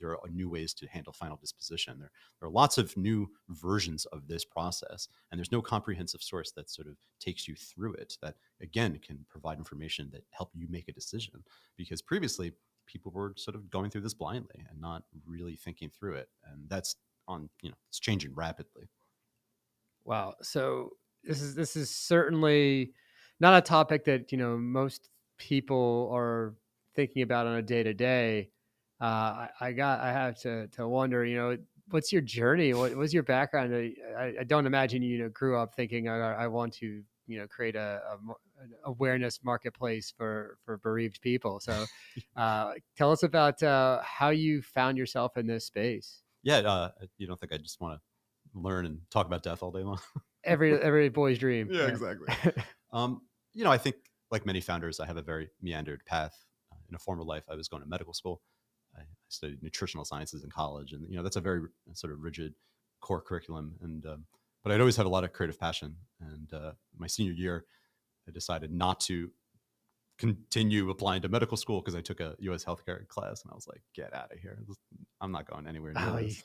there 0.01 0.09
are 0.09 0.17
uh, 0.25 0.29
new 0.31 0.49
ways 0.49 0.73
to 0.73 0.87
handle 0.87 1.13
final 1.13 1.37
disposition 1.37 1.97
there, 1.99 2.11
there 2.39 2.49
are 2.49 2.51
lots 2.51 2.77
of 2.77 2.97
new 2.97 3.29
versions 3.49 4.05
of 4.07 4.27
this 4.27 4.43
process 4.43 5.07
and 5.31 5.39
there's 5.39 5.51
no 5.51 5.61
comprehensive 5.61 6.21
source 6.21 6.51
that 6.51 6.69
sort 6.69 6.87
of 6.87 6.97
takes 7.19 7.47
you 7.47 7.55
through 7.55 7.93
it 7.93 8.17
that 8.21 8.35
again 8.61 8.99
can 8.99 9.25
provide 9.29 9.57
information 9.57 10.09
that 10.11 10.23
help 10.31 10.49
you 10.53 10.67
make 10.69 10.89
a 10.89 10.93
decision 10.93 11.43
because 11.77 12.01
previously 12.01 12.51
people 12.91 13.11
were 13.11 13.33
sort 13.37 13.55
of 13.55 13.69
going 13.69 13.89
through 13.89 14.01
this 14.01 14.13
blindly 14.13 14.65
and 14.69 14.79
not 14.79 15.03
really 15.25 15.55
thinking 15.55 15.89
through 15.89 16.15
it. 16.15 16.29
And 16.45 16.69
that's 16.69 16.95
on, 17.27 17.49
you 17.61 17.69
know, 17.69 17.75
it's 17.89 17.99
changing 17.99 18.33
rapidly. 18.35 18.89
Wow. 20.03 20.35
So 20.41 20.91
this 21.23 21.41
is 21.41 21.55
this 21.55 21.75
is 21.75 21.89
certainly 21.89 22.93
not 23.39 23.57
a 23.57 23.61
topic 23.61 24.05
that, 24.05 24.31
you 24.31 24.37
know, 24.37 24.57
most 24.57 25.09
people 25.37 26.09
are 26.13 26.55
thinking 26.95 27.21
about 27.21 27.47
on 27.47 27.55
a 27.55 27.61
day 27.61 27.83
to 27.83 27.93
day. 27.93 28.49
I, 29.05 29.49
I 29.59 29.71
got 29.71 29.99
I 29.99 30.11
have 30.11 30.39
to 30.41 30.67
to 30.67 30.87
wonder, 30.87 31.25
you 31.25 31.35
know, 31.35 31.57
what's 31.89 32.11
your 32.11 32.21
journey? 32.21 32.73
What 32.73 32.95
was 32.95 33.13
your 33.13 33.23
background? 33.23 33.73
I, 33.73 34.33
I, 34.39 34.43
don't 34.43 34.65
imagine 34.65 35.01
you 35.01 35.19
know 35.19 35.29
grew 35.29 35.57
up 35.57 35.75
thinking 35.75 36.07
I, 36.07 36.17
I 36.43 36.47
want 36.47 36.73
to 36.75 37.03
you 37.27 37.39
know 37.39 37.47
create 37.47 37.75
a, 37.75 38.01
a 38.11 38.33
awareness 38.85 39.39
marketplace 39.43 40.13
for 40.15 40.57
for 40.65 40.77
bereaved 40.77 41.21
people. 41.21 41.59
So, 41.59 41.85
uh, 42.35 42.73
tell 42.97 43.11
us 43.11 43.23
about 43.23 43.61
uh, 43.63 44.01
how 44.03 44.29
you 44.29 44.61
found 44.61 44.97
yourself 44.97 45.37
in 45.37 45.47
this 45.47 45.65
space. 45.65 46.21
Yeah, 46.43 46.57
uh, 46.57 46.89
you 47.17 47.27
don't 47.27 47.39
think 47.39 47.53
I 47.53 47.57
just 47.57 47.79
want 47.79 47.99
to 47.99 48.59
learn 48.59 48.85
and 48.85 48.99
talk 49.09 49.27
about 49.27 49.43
death 49.43 49.63
all 49.63 49.71
day 49.71 49.83
long? 49.83 49.99
every 50.43 50.79
every 50.81 51.09
boy's 51.09 51.37
dream. 51.37 51.69
Yeah, 51.71 51.87
exactly. 51.87 52.53
um, 52.91 53.21
you 53.53 53.63
know, 53.63 53.71
I 53.71 53.77
think 53.77 53.95
like 54.31 54.45
many 54.45 54.61
founders, 54.61 54.99
I 54.99 55.05
have 55.05 55.17
a 55.17 55.21
very 55.21 55.49
meandered 55.61 56.03
path. 56.05 56.35
Uh, 56.71 56.77
in 56.89 56.95
a 56.95 56.99
former 56.99 57.23
life, 57.23 57.43
I 57.49 57.55
was 57.55 57.67
going 57.67 57.83
to 57.83 57.89
medical 57.89 58.13
school. 58.13 58.41
I 58.97 59.01
studied 59.29 59.63
nutritional 59.63 60.05
sciences 60.05 60.43
in 60.43 60.49
college, 60.49 60.93
and 60.93 61.07
you 61.09 61.15
know 61.15 61.23
that's 61.23 61.35
a 61.35 61.41
very 61.41 61.61
sort 61.93 62.13
of 62.13 62.21
rigid 62.21 62.53
core 63.01 63.21
curriculum. 63.21 63.75
And 63.81 64.05
um, 64.05 64.25
but 64.63 64.71
I'd 64.71 64.79
always 64.79 64.95
had 64.95 65.05
a 65.05 65.09
lot 65.09 65.23
of 65.23 65.33
creative 65.33 65.59
passion. 65.59 65.95
And 66.19 66.53
uh, 66.53 66.71
my 66.97 67.07
senior 67.07 67.33
year, 67.33 67.65
I 68.27 68.31
decided 68.31 68.71
not 68.71 68.99
to 69.01 69.31
continue 70.21 70.89
applying 70.91 71.23
to 71.23 71.29
medical 71.29 71.57
school 71.57 71.81
because 71.81 71.95
I 71.95 72.01
took 72.01 72.19
a 72.19 72.35
U.S. 72.39 72.63
healthcare 72.63 73.07
class, 73.07 73.41
and 73.41 73.51
I 73.51 73.55
was 73.55 73.67
like, 73.67 73.81
"Get 73.95 74.13
out 74.13 74.31
of 74.31 74.39
here! 74.39 74.59
I'm 75.19 75.31
not 75.31 75.49
going 75.49 75.67
anywhere 75.67 75.93
near 75.93 76.09
oh, 76.09 76.17
this." 76.17 76.43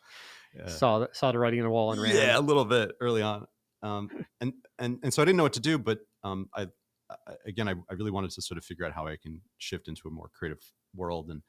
Yeah. 0.57 0.69
Saw 0.69 1.01
the, 1.01 1.09
saw 1.13 1.33
the 1.33 1.39
writing 1.39 1.61
on 1.61 1.65
the 1.65 1.71
wall 1.71 1.93
and 1.93 2.01
ran. 2.01 2.17
Yeah, 2.17 2.39
a 2.39 2.41
little 2.41 2.65
bit 2.65 2.93
early 3.01 3.23
on, 3.23 3.47
um, 3.83 4.09
and 4.41 4.55
and 4.79 4.99
and 5.03 5.13
so 5.13 5.23
I 5.23 5.25
didn't 5.25 5.37
know 5.37 5.43
what 5.43 5.53
to 5.55 5.61
do. 5.61 5.79
But 5.79 5.99
um, 6.25 6.49
I, 6.55 6.69
I 7.11 7.17
again, 7.47 7.69
I, 7.69 7.73
I 7.73 7.95
really 7.95 8.11
wanted 8.11 8.31
to 8.31 8.43
sort 8.43 8.57
of 8.57 8.65
figure 8.65 8.87
out 8.87 8.93
how 8.93 9.07
I 9.07 9.17
can 9.23 9.43
shift 9.59 9.89
into 9.89 10.09
a 10.09 10.11
more 10.11 10.31
creative 10.35 10.61
world, 10.95 11.29
and 11.29 11.43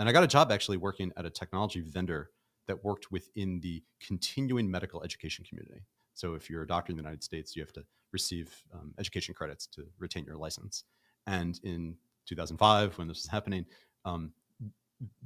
and 0.00 0.08
I 0.08 0.12
got 0.12 0.24
a 0.24 0.28
job 0.28 0.50
actually 0.50 0.78
working 0.78 1.12
at 1.18 1.26
a 1.26 1.30
technology 1.30 1.82
vendor 1.82 2.30
that 2.66 2.82
worked 2.82 3.12
within 3.12 3.60
the 3.60 3.82
continuing 4.00 4.70
medical 4.70 5.02
education 5.02 5.44
community. 5.46 5.82
So 6.14 6.34
if 6.34 6.48
you're 6.48 6.62
a 6.62 6.66
doctor 6.66 6.90
in 6.90 6.96
the 6.96 7.02
United 7.02 7.22
States, 7.22 7.54
you 7.54 7.62
have 7.62 7.72
to 7.74 7.84
receive 8.10 8.50
um, 8.72 8.94
education 8.98 9.34
credits 9.34 9.66
to 9.68 9.84
retain 9.98 10.24
your 10.24 10.36
license. 10.36 10.84
And 11.26 11.60
in 11.64 11.96
2005, 12.26 12.96
when 12.96 13.08
this 13.08 13.18
was 13.18 13.26
happening, 13.26 13.66
um, 14.06 14.32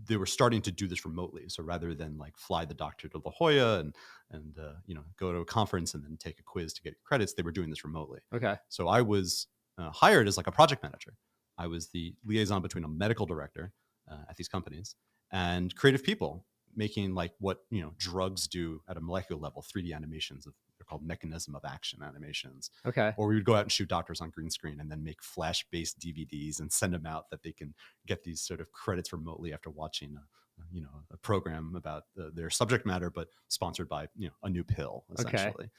they 0.08 0.16
were 0.16 0.26
starting 0.26 0.60
to 0.62 0.72
do 0.72 0.88
this 0.88 1.04
remotely. 1.04 1.48
So 1.48 1.62
rather 1.62 1.94
than 1.94 2.18
like 2.18 2.36
fly 2.36 2.64
the 2.64 2.74
doctor 2.74 3.08
to 3.08 3.22
La 3.24 3.30
Jolla 3.30 3.78
and 3.78 3.94
and 4.32 4.58
uh, 4.58 4.74
you 4.86 4.94
know 4.94 5.04
go 5.18 5.32
to 5.32 5.38
a 5.38 5.44
conference 5.44 5.94
and 5.94 6.04
then 6.04 6.16
take 6.18 6.40
a 6.40 6.42
quiz 6.42 6.72
to 6.74 6.82
get 6.82 6.94
credits, 7.04 7.34
they 7.34 7.42
were 7.42 7.52
doing 7.52 7.70
this 7.70 7.84
remotely. 7.84 8.20
Okay. 8.34 8.56
So 8.68 8.88
I 8.88 9.02
was 9.02 9.46
uh, 9.78 9.90
hired 9.90 10.26
as 10.26 10.36
like 10.36 10.48
a 10.48 10.52
project 10.52 10.82
manager. 10.82 11.14
I 11.58 11.68
was 11.68 11.88
the 11.88 12.14
liaison 12.24 12.62
between 12.62 12.82
a 12.84 12.88
medical 12.88 13.26
director 13.26 13.72
uh, 14.10 14.24
at 14.28 14.36
these 14.36 14.48
companies 14.48 14.96
and 15.32 15.74
creative 15.76 16.02
people 16.02 16.46
making 16.76 17.14
like 17.14 17.32
what 17.38 17.60
you 17.70 17.80
know 17.80 17.92
drugs 17.96 18.48
do 18.48 18.80
at 18.88 18.96
a 18.96 19.00
molecular 19.00 19.40
level 19.40 19.62
3d 19.62 19.92
animations 19.94 20.46
of 20.46 20.54
they're 20.78 20.84
called 20.84 21.02
mechanism 21.02 21.54
of 21.54 21.64
action 21.64 22.02
animations 22.02 22.70
Okay. 22.84 23.14
or 23.16 23.28
we 23.28 23.34
would 23.36 23.44
go 23.44 23.54
out 23.54 23.62
and 23.62 23.72
shoot 23.72 23.88
doctors 23.88 24.20
on 24.20 24.30
green 24.30 24.50
screen 24.50 24.80
and 24.80 24.90
then 24.90 25.02
make 25.04 25.22
flash 25.22 25.64
based 25.70 25.98
dvds 26.00 26.60
and 26.60 26.72
send 26.72 26.92
them 26.92 27.06
out 27.06 27.30
that 27.30 27.42
they 27.42 27.52
can 27.52 27.74
get 28.06 28.24
these 28.24 28.40
sort 28.42 28.60
of 28.60 28.72
credits 28.72 29.12
remotely 29.12 29.52
after 29.52 29.70
watching 29.70 30.16
a, 30.16 30.64
you 30.72 30.82
know 30.82 31.02
a 31.10 31.16
program 31.16 31.74
about 31.76 32.04
uh, 32.20 32.28
their 32.32 32.50
subject 32.50 32.84
matter 32.86 33.10
but 33.10 33.28
sponsored 33.48 33.88
by 33.88 34.08
you 34.16 34.28
know 34.28 34.34
a 34.42 34.50
new 34.50 34.64
pill 34.64 35.04
essentially 35.14 35.36
Okay. 35.38 35.54
essentially 35.54 35.70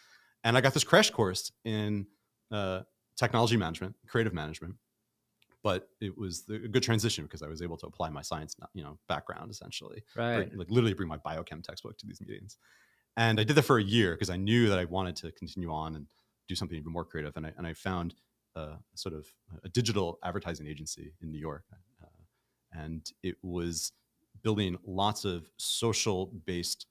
and 0.43 0.57
i 0.57 0.61
got 0.61 0.73
this 0.73 0.83
crash 0.83 1.09
course 1.11 1.51
in 1.63 2.07
uh, 2.51 2.81
technology 3.17 3.57
management 3.57 3.95
creative 4.07 4.33
management 4.33 4.75
but 5.65 5.89
it 6.01 6.17
was 6.17 6.45
the, 6.45 6.55
a 6.55 6.69
good 6.69 6.83
transition 6.83 7.25
because 7.25 7.43
i 7.43 7.47
was 7.47 7.61
able 7.61 7.77
to 7.77 7.87
apply 7.87 8.09
my 8.09 8.21
science 8.21 8.55
you 8.73 8.83
know 8.83 8.99
background 9.09 9.51
essentially 9.51 10.03
Right. 10.15 10.53
like 10.55 10.69
literally 10.69 10.93
bring 10.93 11.09
my 11.09 11.17
biochem 11.17 11.63
textbook 11.63 11.97
to 11.99 12.07
these 12.07 12.21
meetings. 12.21 12.57
And 13.17 13.39
I 13.39 13.43
did 13.43 13.55
that 13.57 13.63
for 13.63 13.77
a 13.77 13.83
year 13.83 14.13
because 14.15 14.29
I 14.29 14.37
knew 14.37 14.69
that 14.69 14.79
I 14.79 14.85
wanted 14.85 15.15
to 15.17 15.31
continue 15.31 15.71
on 15.71 15.95
and 15.95 16.07
do 16.47 16.55
something 16.55 16.77
even 16.77 16.91
more 16.91 17.05
creative. 17.05 17.37
And 17.37 17.47
I, 17.47 17.53
and 17.57 17.65
I 17.65 17.73
found 17.73 18.15
uh, 18.55 18.77
sort 18.95 19.15
of 19.15 19.27
a 19.63 19.69
digital 19.69 20.19
advertising 20.23 20.67
agency 20.67 21.13
in 21.21 21.31
New 21.31 21.39
York. 21.39 21.65
Uh, 22.03 22.07
and 22.71 23.09
it 23.23 23.37
was 23.41 23.93
building 24.41 24.77
lots 24.85 25.25
of 25.25 25.51
social 25.57 26.27
based 26.45 26.87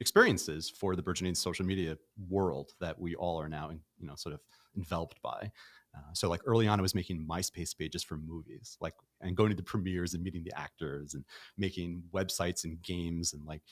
experiences 0.00 0.70
for 0.70 0.96
the 0.96 1.02
burgeoning 1.02 1.34
social 1.34 1.64
media 1.66 1.96
world 2.28 2.72
that 2.80 2.98
we 2.98 3.14
all 3.16 3.40
are 3.40 3.48
now, 3.48 3.70
you 3.70 4.06
know, 4.06 4.14
sort 4.16 4.34
of 4.34 4.40
enveloped 4.76 5.20
by. 5.22 5.50
Uh, 5.98 6.12
so 6.12 6.28
like 6.28 6.40
early 6.46 6.68
on, 6.68 6.78
I 6.78 6.82
was 6.82 6.94
making 6.94 7.26
MySpace 7.26 7.76
pages 7.76 8.04
for 8.04 8.16
movies, 8.16 8.76
like 8.80 8.94
and 9.20 9.36
going 9.36 9.50
to 9.50 9.56
the 9.56 9.62
premieres 9.62 10.14
and 10.14 10.22
meeting 10.22 10.44
the 10.44 10.56
actors 10.56 11.14
and 11.14 11.24
making 11.56 12.04
websites 12.14 12.64
and 12.64 12.80
games 12.82 13.32
and 13.32 13.44
like 13.44 13.62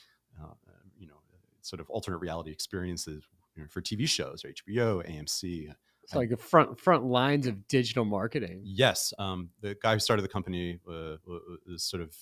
uh, 0.41 0.53
you 0.99 1.07
know 1.07 1.15
sort 1.61 1.79
of 1.79 1.89
alternate 1.89 2.17
reality 2.17 2.51
experiences 2.51 3.23
you 3.55 3.63
know, 3.63 3.67
for 3.69 3.81
TV 3.81 4.07
shows 4.07 4.43
or 4.43 4.49
HBO, 4.49 5.05
AMC. 5.09 5.73
It's 6.03 6.15
like 6.15 6.29
the 6.29 6.37
front 6.37 6.79
front 6.79 7.03
lines 7.03 7.47
of 7.47 7.67
digital 7.67 8.05
marketing. 8.05 8.61
Yes, 8.63 9.13
um, 9.19 9.49
the 9.61 9.75
guy 9.81 9.93
who 9.93 9.99
started 9.99 10.21
the 10.21 10.29
company 10.29 10.79
uh, 10.89 11.17
was 11.67 11.83
sort 11.83 12.01
of 12.01 12.15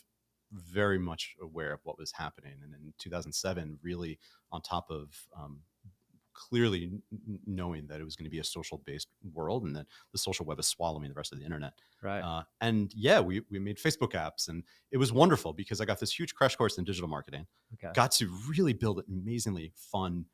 very 0.52 0.98
much 0.98 1.36
aware 1.42 1.72
of 1.72 1.82
what 1.84 2.00
was 2.00 2.12
happening, 2.12 2.54
and 2.64 2.74
in 2.74 2.94
2007, 2.98 3.78
really 3.84 4.18
on 4.52 4.62
top 4.62 4.90
of 4.90 5.16
um, 5.38 5.60
clearly 6.36 6.92
knowing 7.48 7.88
that 7.88 8.00
it 8.00 8.04
was 8.04 8.16
going 8.16 8.26
to 8.26 8.30
be 8.30 8.40
a 8.40 8.44
social 8.44 8.82
based 8.86 9.08
world 9.34 9.64
and 9.64 9.76
that 9.76 9.88
the 10.12 10.18
social 10.18 10.46
web 10.46 10.60
is 10.60 10.68
swallowing 10.68 11.10
the 11.10 11.16
rest 11.16 11.32
of 11.32 11.40
the 11.40 11.46
internet. 11.46 11.74
Right. 12.04 12.20
Uh, 12.20 12.44
and 12.62 12.92
yeah, 12.94 13.20
we, 13.20 13.42
we 13.50 13.58
made 13.58 13.78
Facebook 13.78 14.12
apps 14.12 14.50
and 14.50 14.64
it 14.92 14.98
was 14.98 15.12
wonderful 15.12 15.54
because 15.54 15.82
I 15.82 15.86
got 15.86 16.00
this 16.00 16.18
huge 16.18 16.36
crash 16.36 16.56
course 16.56 16.78
in 16.78 16.84
digital 16.84 17.10
marketing, 17.10 17.48
okay. 17.74 17.92
got 17.94 18.12
to 18.14 18.30
really 18.48 18.74
build 18.74 19.02
amazingly 19.08 19.72
fun, 19.76 20.26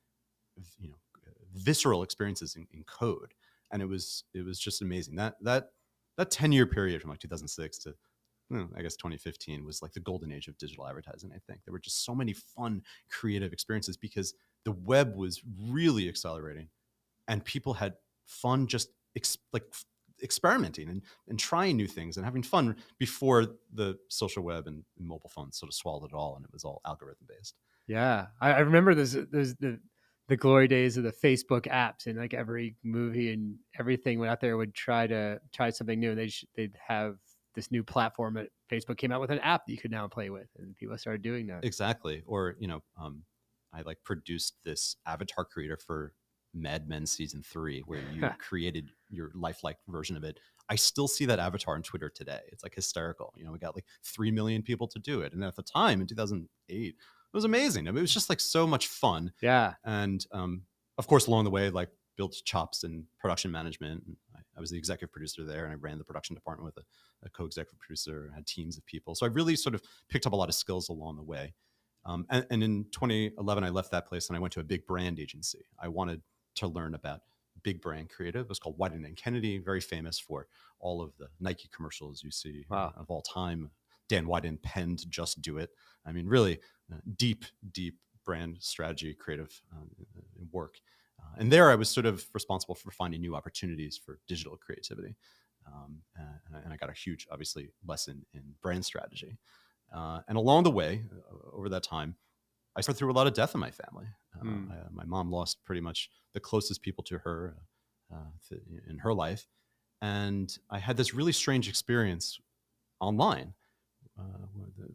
you 0.79 0.89
know, 0.89 0.95
visceral 1.53 2.03
experiences 2.03 2.55
in, 2.55 2.67
in 2.73 2.83
code. 2.83 3.33
And 3.71 3.81
it 3.81 3.87
was, 3.87 4.23
it 4.33 4.43
was 4.43 4.59
just 4.59 4.81
amazing. 4.81 5.15
That, 5.15 5.35
that, 5.41 5.69
that 6.17 6.31
10 6.31 6.51
year 6.51 6.65
period 6.65 7.01
from 7.01 7.11
like 7.11 7.19
2006 7.19 7.77
to, 7.79 7.93
I 8.75 8.81
guess 8.81 8.97
2015 8.97 9.63
was 9.63 9.81
like 9.81 9.93
the 9.93 10.01
golden 10.01 10.31
age 10.31 10.47
of 10.47 10.57
digital 10.57 10.85
advertising. 10.85 11.31
I 11.33 11.39
think 11.47 11.61
there 11.63 11.71
were 11.71 11.79
just 11.79 12.03
so 12.03 12.13
many 12.13 12.33
fun, 12.33 12.81
creative 13.09 13.53
experiences 13.53 13.95
because 13.95 14.33
the 14.65 14.71
web 14.71 15.15
was 15.15 15.41
really 15.59 16.07
accelerating 16.07 16.69
and 17.27 17.43
people 17.43 17.73
had 17.73 17.95
fun 18.25 18.67
just 18.67 18.89
ex- 19.15 19.37
like 19.53 19.63
f- 19.71 19.85
experimenting 20.21 20.89
and, 20.89 21.01
and 21.27 21.39
trying 21.39 21.77
new 21.77 21.87
things 21.87 22.17
and 22.17 22.25
having 22.25 22.43
fun 22.43 22.75
before 22.99 23.47
the 23.73 23.97
social 24.09 24.43
web 24.43 24.67
and, 24.67 24.83
and 24.97 25.07
mobile 25.07 25.29
phones 25.29 25.57
sort 25.57 25.69
of 25.69 25.73
swallowed 25.73 26.11
it 26.11 26.15
all 26.15 26.35
and 26.35 26.45
it 26.45 26.53
was 26.53 26.63
all 26.63 26.81
algorithm 26.85 27.25
based 27.27 27.55
Yeah, 27.87 28.27
I, 28.39 28.51
I 28.53 28.59
remember 28.59 28.93
the 28.95 29.79
the 30.27 30.37
glory 30.37 30.67
days 30.67 30.95
of 30.95 31.03
the 31.03 31.11
Facebook 31.11 31.63
apps, 31.63 32.05
and 32.05 32.17
like 32.17 32.33
every 32.33 32.77
movie 32.83 33.33
and 33.33 33.57
everything 33.77 34.17
went 34.19 34.31
out 34.31 34.39
there 34.39 34.55
would 34.55 34.73
try 34.73 35.05
to 35.07 35.41
try 35.51 35.69
something 35.69 35.99
new. 35.99 36.11
And 36.11 36.19
they 36.19 36.29
sh- 36.29 36.45
they'd 36.55 36.77
have 36.87 37.17
this 37.53 37.69
new 37.69 37.83
platform 37.83 38.35
that 38.35 38.47
Facebook 38.71 38.97
came 38.97 39.11
out 39.11 39.19
with 39.19 39.29
an 39.31 39.39
app 39.39 39.65
that 39.65 39.71
you 39.73 39.77
could 39.77 39.91
now 39.91 40.07
play 40.07 40.29
with, 40.29 40.47
and 40.57 40.75
people 40.77 40.97
started 40.97 41.21
doing 41.21 41.47
that. 41.47 41.65
exactly 41.65 42.23
or 42.25 42.55
you 42.59 42.67
know 42.67 42.81
um, 42.97 43.23
i 43.73 43.81
like 43.81 43.97
produced 44.03 44.55
this 44.63 44.95
avatar 45.05 45.45
creator 45.45 45.77
for 45.77 46.13
mad 46.53 46.87
men 46.87 47.05
season 47.05 47.41
three 47.43 47.81
where 47.85 48.01
you 48.13 48.27
created 48.39 48.89
your 49.09 49.31
lifelike 49.33 49.77
version 49.87 50.17
of 50.17 50.23
it. 50.23 50.39
I 50.69 50.75
still 50.75 51.07
see 51.07 51.25
that 51.25 51.39
avatar 51.39 51.75
on 51.75 51.81
twitter 51.81 52.09
today. 52.09 52.41
It's 52.51 52.63
like 52.63 52.75
hysterical. 52.75 53.33
You 53.37 53.45
know 53.45 53.51
we 53.51 53.59
got 53.59 53.75
like 53.75 53.85
3 54.03 54.31
million 54.31 54.61
people 54.61 54.87
to 54.89 54.99
do 54.99 55.21
it. 55.21 55.33
And 55.33 55.43
at 55.43 55.55
the 55.55 55.63
time 55.63 56.01
in 56.01 56.07
2008 56.07 56.87
it 56.87 56.95
was 57.33 57.45
amazing. 57.45 57.87
I 57.87 57.91
mean, 57.91 57.99
it 57.99 58.01
was 58.01 58.13
just 58.13 58.29
like 58.29 58.41
so 58.41 58.67
much 58.67 58.87
fun. 58.87 59.31
Yeah, 59.41 59.75
and 59.85 60.25
um, 60.33 60.63
of 60.97 61.07
course 61.07 61.27
along 61.27 61.45
the 61.45 61.49
way 61.49 61.69
like 61.69 61.89
built 62.17 62.35
chops 62.45 62.83
in 62.83 63.05
production 63.19 63.51
management. 63.51 64.03
I, 64.35 64.39
I 64.57 64.59
was 64.59 64.71
the 64.71 64.77
executive 64.77 65.13
producer 65.13 65.45
there 65.45 65.63
and 65.63 65.71
i 65.71 65.75
ran 65.75 65.97
the 65.97 66.03
production 66.03 66.35
department 66.35 66.65
with 66.65 66.83
a, 66.83 67.25
a 67.25 67.29
co-executive 67.29 67.79
producer 67.79 68.25
and 68.25 68.35
had 68.35 68.45
teams 68.45 68.77
of 68.77 68.85
people. 68.85 69.15
So 69.15 69.25
i 69.25 69.29
really 69.29 69.55
sort 69.55 69.75
of 69.75 69.81
picked 70.09 70.27
up 70.27 70.33
a 70.33 70.35
lot 70.35 70.49
of 70.49 70.55
skills 70.55 70.89
along 70.89 71.15
the 71.15 71.23
way 71.23 71.53
um, 72.05 72.25
and, 72.29 72.45
and 72.49 72.63
in 72.63 72.85
2011 72.91 73.63
i 73.63 73.69
left 73.69 73.91
that 73.91 74.07
place 74.07 74.27
and 74.29 74.37
i 74.37 74.39
went 74.39 74.53
to 74.53 74.59
a 74.59 74.63
big 74.63 74.85
brand 74.87 75.19
agency 75.19 75.65
i 75.79 75.87
wanted 75.87 76.21
to 76.55 76.67
learn 76.67 76.93
about 76.95 77.21
big 77.63 77.81
brand 77.81 78.09
creative 78.09 78.41
it 78.41 78.49
was 78.49 78.59
called 78.59 78.77
Wieden 78.77 79.05
and 79.05 79.15
kennedy 79.15 79.57
very 79.59 79.81
famous 79.81 80.19
for 80.19 80.47
all 80.79 81.01
of 81.01 81.15
the 81.17 81.27
nike 81.39 81.69
commercials 81.73 82.23
you 82.23 82.31
see 82.31 82.65
uh, 82.71 82.75
Wow. 82.75 82.93
of 82.97 83.09
all 83.09 83.21
time 83.21 83.69
dan 84.09 84.25
Wieden 84.25 84.61
penned 84.61 85.09
just 85.09 85.41
do 85.41 85.57
it 85.57 85.69
i 86.05 86.11
mean 86.11 86.25
really 86.27 86.59
uh, 86.91 86.97
deep 87.17 87.45
deep 87.71 87.99
brand 88.25 88.57
strategy 88.59 89.13
creative 89.13 89.61
um, 89.73 89.89
work 90.51 90.79
uh, 91.21 91.35
and 91.37 91.51
there 91.51 91.69
I 91.69 91.75
was 91.75 91.89
sort 91.89 92.05
of 92.05 92.25
responsible 92.33 92.75
for 92.75 92.91
finding 92.91 93.21
new 93.21 93.35
opportunities 93.35 93.97
for 93.97 94.19
digital 94.27 94.57
creativity. 94.57 95.15
Um, 95.67 96.01
uh, 96.19 96.23
and, 96.47 96.63
and 96.65 96.73
I 96.73 96.77
got 96.77 96.89
a 96.89 96.93
huge, 96.93 97.27
obviously, 97.31 97.69
lesson 97.85 98.25
in 98.33 98.41
brand 98.61 98.83
strategy. 98.83 99.37
Uh, 99.93 100.21
and 100.27 100.37
along 100.37 100.63
the 100.63 100.71
way, 100.71 101.03
uh, 101.11 101.55
over 101.57 101.69
that 101.69 101.83
time, 101.83 102.15
I 102.75 102.81
went 102.87 102.97
through 102.97 103.11
a 103.11 103.13
lot 103.13 103.27
of 103.27 103.33
death 103.33 103.53
in 103.53 103.59
my 103.59 103.71
family. 103.71 104.05
Uh, 104.39 104.43
Mm. 104.43 104.71
I- 104.71 104.89
my 104.91 105.03
mom 105.05 105.29
lost 105.31 105.63
pretty 105.65 105.81
much 105.81 106.09
the 106.33 106.39
closest 106.39 106.81
people 106.81 107.03
to 107.05 107.17
her 107.19 107.57
uh, 108.13 108.31
th- 108.49 108.61
in 108.87 108.99
her 108.99 109.13
life. 109.13 109.47
And 110.01 110.57
I 110.69 110.79
had 110.79 110.97
this 110.97 111.13
really 111.13 111.31
strange 111.31 111.67
experience 111.69 112.39
online. 112.99 113.53
Uh, 114.19 114.23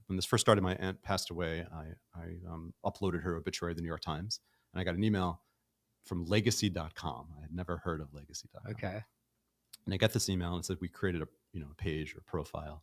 when 0.07 0.17
this 0.17 0.25
first 0.26 0.43
started, 0.43 0.61
my 0.62 0.75
aunt 0.76 1.03
passed 1.03 1.31
away. 1.31 1.65
I, 1.73 1.87
I 2.15 2.37
um, 2.50 2.75
uploaded 2.85 3.23
her 3.23 3.37
obituary 3.37 3.73
to 3.73 3.76
the 3.76 3.83
New 3.83 3.88
York 3.88 4.00
Times, 4.03 4.41
and 4.73 4.81
I 4.81 4.85
got 4.85 4.95
an 4.95 5.03
email 5.05 5.41
from 6.05 6.25
legacy.com. 6.26 7.29
I 7.38 7.41
had 7.43 7.55
never 7.55 7.79
heard 7.79 8.00
of 8.00 8.12
legacy.com. 8.15 8.73
okay. 8.73 9.03
And 9.85 9.95
I 9.95 9.97
got 9.97 10.12
this 10.12 10.29
email 10.29 10.53
and 10.55 10.61
it 10.62 10.67
said 10.67 10.79
we 10.81 10.88
created 10.88 11.23
a 11.23 11.29
you 11.53 11.61
know 11.61 11.69
a 11.71 11.75
page 11.75 12.15
or 12.17 12.21
profile. 12.26 12.83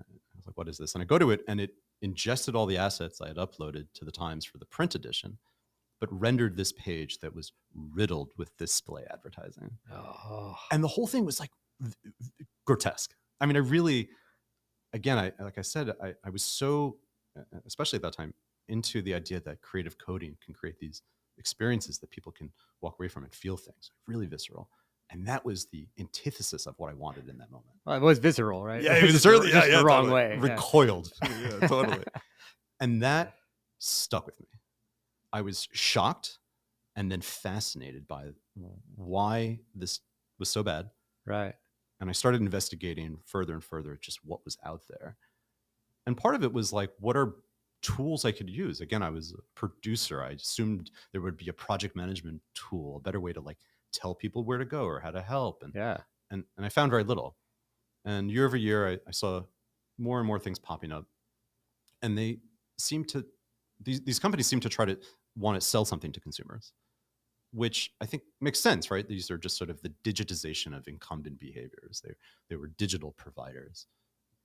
I 0.00 0.36
was 0.36 0.46
like, 0.46 0.56
what 0.56 0.68
is 0.68 0.78
this? 0.78 0.94
And 0.94 1.02
I 1.02 1.04
go 1.04 1.18
to 1.18 1.30
it 1.30 1.42
and 1.48 1.60
it 1.60 1.70
ingested 2.02 2.54
all 2.54 2.66
the 2.66 2.76
assets 2.76 3.20
I 3.20 3.28
had 3.28 3.36
uploaded 3.36 3.86
to 3.94 4.04
the 4.04 4.12
Times 4.12 4.44
for 4.44 4.58
the 4.58 4.66
print 4.66 4.94
edition, 4.94 5.38
but 6.00 6.08
rendered 6.12 6.56
this 6.56 6.72
page 6.72 7.18
that 7.20 7.34
was 7.34 7.52
riddled 7.74 8.32
with 8.36 8.56
display 8.56 9.04
advertising. 9.10 9.78
Oh, 9.92 10.56
And 10.70 10.82
the 10.82 10.88
whole 10.88 11.06
thing 11.06 11.24
was 11.24 11.40
like 11.40 11.50
grotesque. 12.66 13.14
I 13.40 13.46
mean, 13.46 13.56
I 13.56 13.60
really, 13.60 14.08
again, 14.92 15.18
I 15.18 15.32
like 15.42 15.58
I 15.58 15.62
said, 15.62 15.90
I, 16.02 16.14
I 16.24 16.30
was 16.30 16.42
so, 16.42 16.98
especially 17.66 17.96
at 17.98 18.02
that 18.02 18.14
time, 18.14 18.34
into 18.68 19.02
the 19.02 19.14
idea 19.14 19.40
that 19.40 19.60
creative 19.60 19.98
coding 19.98 20.36
can 20.44 20.54
create 20.54 20.78
these 20.78 21.02
experiences 21.36 21.98
that 21.98 22.10
people 22.10 22.32
can 22.32 22.50
walk 22.80 22.96
away 22.98 23.08
from 23.08 23.24
and 23.24 23.34
feel 23.34 23.56
things 23.56 23.90
really 24.06 24.26
visceral. 24.26 24.68
And 25.10 25.26
that 25.28 25.44
was 25.44 25.66
the 25.66 25.86
antithesis 25.98 26.66
of 26.66 26.74
what 26.78 26.90
I 26.90 26.94
wanted 26.94 27.28
in 27.28 27.38
that 27.38 27.50
moment. 27.50 27.70
well, 27.84 27.96
it 27.96 28.00
was 28.00 28.18
visceral, 28.18 28.64
right? 28.64 28.82
Yeah, 28.82 28.94
it 28.96 29.02
was 29.12 29.22
certainly 29.22 29.50
yeah, 29.50 29.64
yeah, 29.66 29.78
the 29.78 29.84
wrong 29.84 30.04
totally. 30.08 30.14
way. 30.14 30.38
yeah. 30.42 30.52
Recoiled. 30.52 31.12
yeah, 31.22 31.66
totally. 31.68 32.04
and 32.80 33.02
that 33.02 33.34
stuck 33.78 34.26
with 34.26 34.40
me. 34.40 34.46
I 35.32 35.42
was 35.42 35.68
shocked 35.72 36.38
and 36.96 37.10
then 37.10 37.20
fascinated 37.20 38.06
by 38.06 38.28
why 38.94 39.60
this 39.74 40.00
was 40.38 40.48
so 40.48 40.62
bad. 40.62 40.90
Right. 41.26 41.54
And 42.00 42.08
I 42.08 42.12
started 42.12 42.40
investigating 42.40 43.18
further 43.24 43.52
and 43.52 43.62
further 43.64 43.98
just 44.00 44.20
what 44.24 44.44
was 44.44 44.56
out 44.64 44.82
there. 44.88 45.16
And 46.06 46.16
part 46.16 46.34
of 46.34 46.44
it 46.44 46.52
was 46.52 46.72
like, 46.72 46.90
what 47.00 47.16
are 47.16 47.34
tools 47.82 48.24
I 48.24 48.32
could 48.32 48.50
use? 48.50 48.80
Again, 48.80 49.02
I 49.02 49.10
was 49.10 49.32
a 49.32 49.42
producer. 49.54 50.22
I 50.22 50.30
assumed 50.30 50.90
there 51.12 51.20
would 51.20 51.36
be 51.36 51.48
a 51.48 51.52
project 51.52 51.96
management 51.96 52.40
tool, 52.54 52.96
a 52.96 53.00
better 53.00 53.20
way 53.20 53.32
to 53.32 53.40
like 53.40 53.58
tell 53.94 54.14
people 54.14 54.44
where 54.44 54.58
to 54.58 54.64
go 54.64 54.84
or 54.84 55.00
how 55.00 55.10
to 55.10 55.22
help. 55.22 55.62
And 55.62 55.72
Yeah. 55.74 55.98
and, 56.30 56.44
and 56.56 56.66
I 56.66 56.68
found 56.68 56.90
very 56.90 57.04
little. 57.04 57.36
And 58.04 58.30
year 58.30 58.44
over 58.44 58.56
year, 58.56 58.88
I, 58.88 58.98
I 59.08 59.12
saw 59.12 59.42
more 59.98 60.18
and 60.18 60.26
more 60.26 60.38
things 60.38 60.58
popping 60.58 60.92
up, 60.92 61.06
and 62.02 62.18
they 62.18 62.40
seem 62.78 63.04
to 63.06 63.24
these 63.80 64.00
these 64.02 64.18
companies 64.18 64.46
seem 64.46 64.60
to 64.60 64.68
try 64.68 64.84
to 64.84 64.98
want 65.36 65.60
to 65.60 65.66
sell 65.66 65.84
something 65.84 66.12
to 66.12 66.20
consumers, 66.20 66.72
which 67.52 67.92
I 68.00 68.06
think 68.06 68.24
makes 68.40 68.60
sense, 68.60 68.90
right? 68.90 69.06
These 69.08 69.30
are 69.30 69.38
just 69.38 69.56
sort 69.56 69.70
of 69.70 69.80
the 69.82 69.92
digitization 70.04 70.76
of 70.76 70.86
incumbent 70.88 71.38
behaviors. 71.38 72.02
They 72.04 72.14
they 72.50 72.56
were 72.56 72.68
digital 72.68 73.12
providers, 73.12 73.86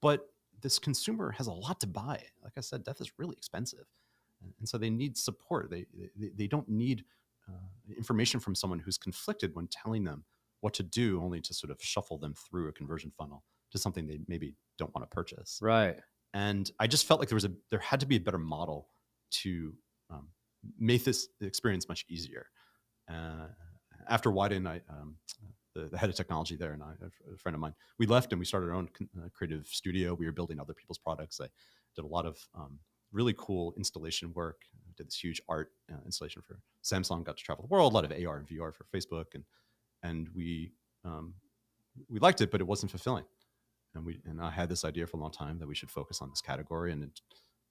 but 0.01 0.27
this 0.61 0.79
consumer 0.79 1.31
has 1.31 1.47
a 1.47 1.53
lot 1.53 1.79
to 1.81 1.87
buy. 1.87 2.21
Like 2.43 2.53
I 2.57 2.61
said, 2.61 2.83
death 2.83 3.01
is 3.01 3.11
really 3.17 3.35
expensive, 3.35 3.85
and, 4.41 4.53
and 4.59 4.69
so 4.69 4.77
they 4.77 4.89
need 4.89 5.17
support. 5.17 5.69
They 5.69 5.85
they, 6.17 6.29
they 6.35 6.47
don't 6.47 6.69
need 6.69 7.03
uh, 7.49 7.93
information 7.97 8.39
from 8.39 8.55
someone 8.55 8.79
who's 8.79 8.97
conflicted 8.97 9.55
when 9.55 9.67
telling 9.67 10.03
them 10.03 10.23
what 10.61 10.73
to 10.75 10.83
do, 10.83 11.21
only 11.21 11.41
to 11.41 11.53
sort 11.53 11.71
of 11.71 11.77
shuffle 11.81 12.17
them 12.17 12.33
through 12.33 12.67
a 12.67 12.71
conversion 12.71 13.11
funnel 13.17 13.43
to 13.71 13.77
something 13.77 14.07
they 14.07 14.19
maybe 14.27 14.55
don't 14.77 14.93
want 14.93 15.09
to 15.09 15.13
purchase. 15.13 15.59
Right. 15.61 15.97
And 16.33 16.69
I 16.79 16.87
just 16.87 17.05
felt 17.05 17.19
like 17.19 17.29
there 17.29 17.35
was 17.35 17.45
a 17.45 17.51
there 17.71 17.79
had 17.79 17.99
to 18.01 18.05
be 18.05 18.17
a 18.17 18.19
better 18.19 18.37
model 18.37 18.89
to 19.31 19.73
um, 20.09 20.27
make 20.77 21.03
this 21.03 21.27
experience 21.41 21.87
much 21.87 22.05
easier. 22.09 22.47
Uh, 23.09 23.47
after 24.07 24.29
Wieden, 24.31 24.67
I 24.67 24.81
um, 24.89 25.15
the, 25.75 25.85
the, 25.85 25.97
head 25.97 26.09
of 26.09 26.15
technology 26.15 26.55
there 26.55 26.73
and 26.73 26.83
I, 26.83 26.93
a 27.33 27.37
friend 27.37 27.55
of 27.55 27.61
mine, 27.61 27.73
we 27.97 28.05
left 28.05 28.31
and 28.31 28.39
we 28.39 28.45
started 28.45 28.67
our 28.67 28.73
own 28.73 28.89
uh, 29.17 29.29
creative 29.33 29.67
studio. 29.67 30.13
We 30.13 30.25
were 30.25 30.31
building 30.31 30.59
other 30.59 30.73
people's 30.73 30.97
products. 30.97 31.39
I 31.41 31.47
did 31.95 32.05
a 32.05 32.07
lot 32.07 32.25
of 32.25 32.37
um, 32.55 32.79
really 33.11 33.33
cool 33.37 33.73
installation 33.77 34.33
work. 34.33 34.61
Did 34.99 35.07
this 35.07 35.23
huge 35.23 35.41
art 35.47 35.71
uh, 35.89 35.95
installation 36.05 36.41
for 36.41 36.59
Samsung. 36.83 37.23
Got 37.23 37.37
to 37.37 37.43
travel 37.43 37.63
the 37.63 37.73
world. 37.73 37.93
A 37.93 37.95
lot 37.95 38.03
of 38.03 38.11
AR 38.11 38.37
and 38.37 38.45
VR 38.45 38.73
for 38.73 38.85
Facebook, 38.93 39.33
and 39.33 39.45
and 40.03 40.27
we 40.35 40.73
um, 41.05 41.35
we 42.09 42.19
liked 42.19 42.41
it, 42.41 42.51
but 42.51 42.59
it 42.59 42.67
wasn't 42.67 42.91
fulfilling. 42.91 43.23
And 43.95 44.05
we 44.05 44.19
and 44.25 44.41
I 44.41 44.51
had 44.51 44.67
this 44.67 44.83
idea 44.83 45.07
for 45.07 45.15
a 45.15 45.19
long 45.21 45.31
time 45.31 45.57
that 45.59 45.67
we 45.67 45.73
should 45.73 45.89
focus 45.89 46.21
on 46.21 46.29
this 46.29 46.41
category. 46.41 46.91
And 46.91 47.03
in, 47.03 47.11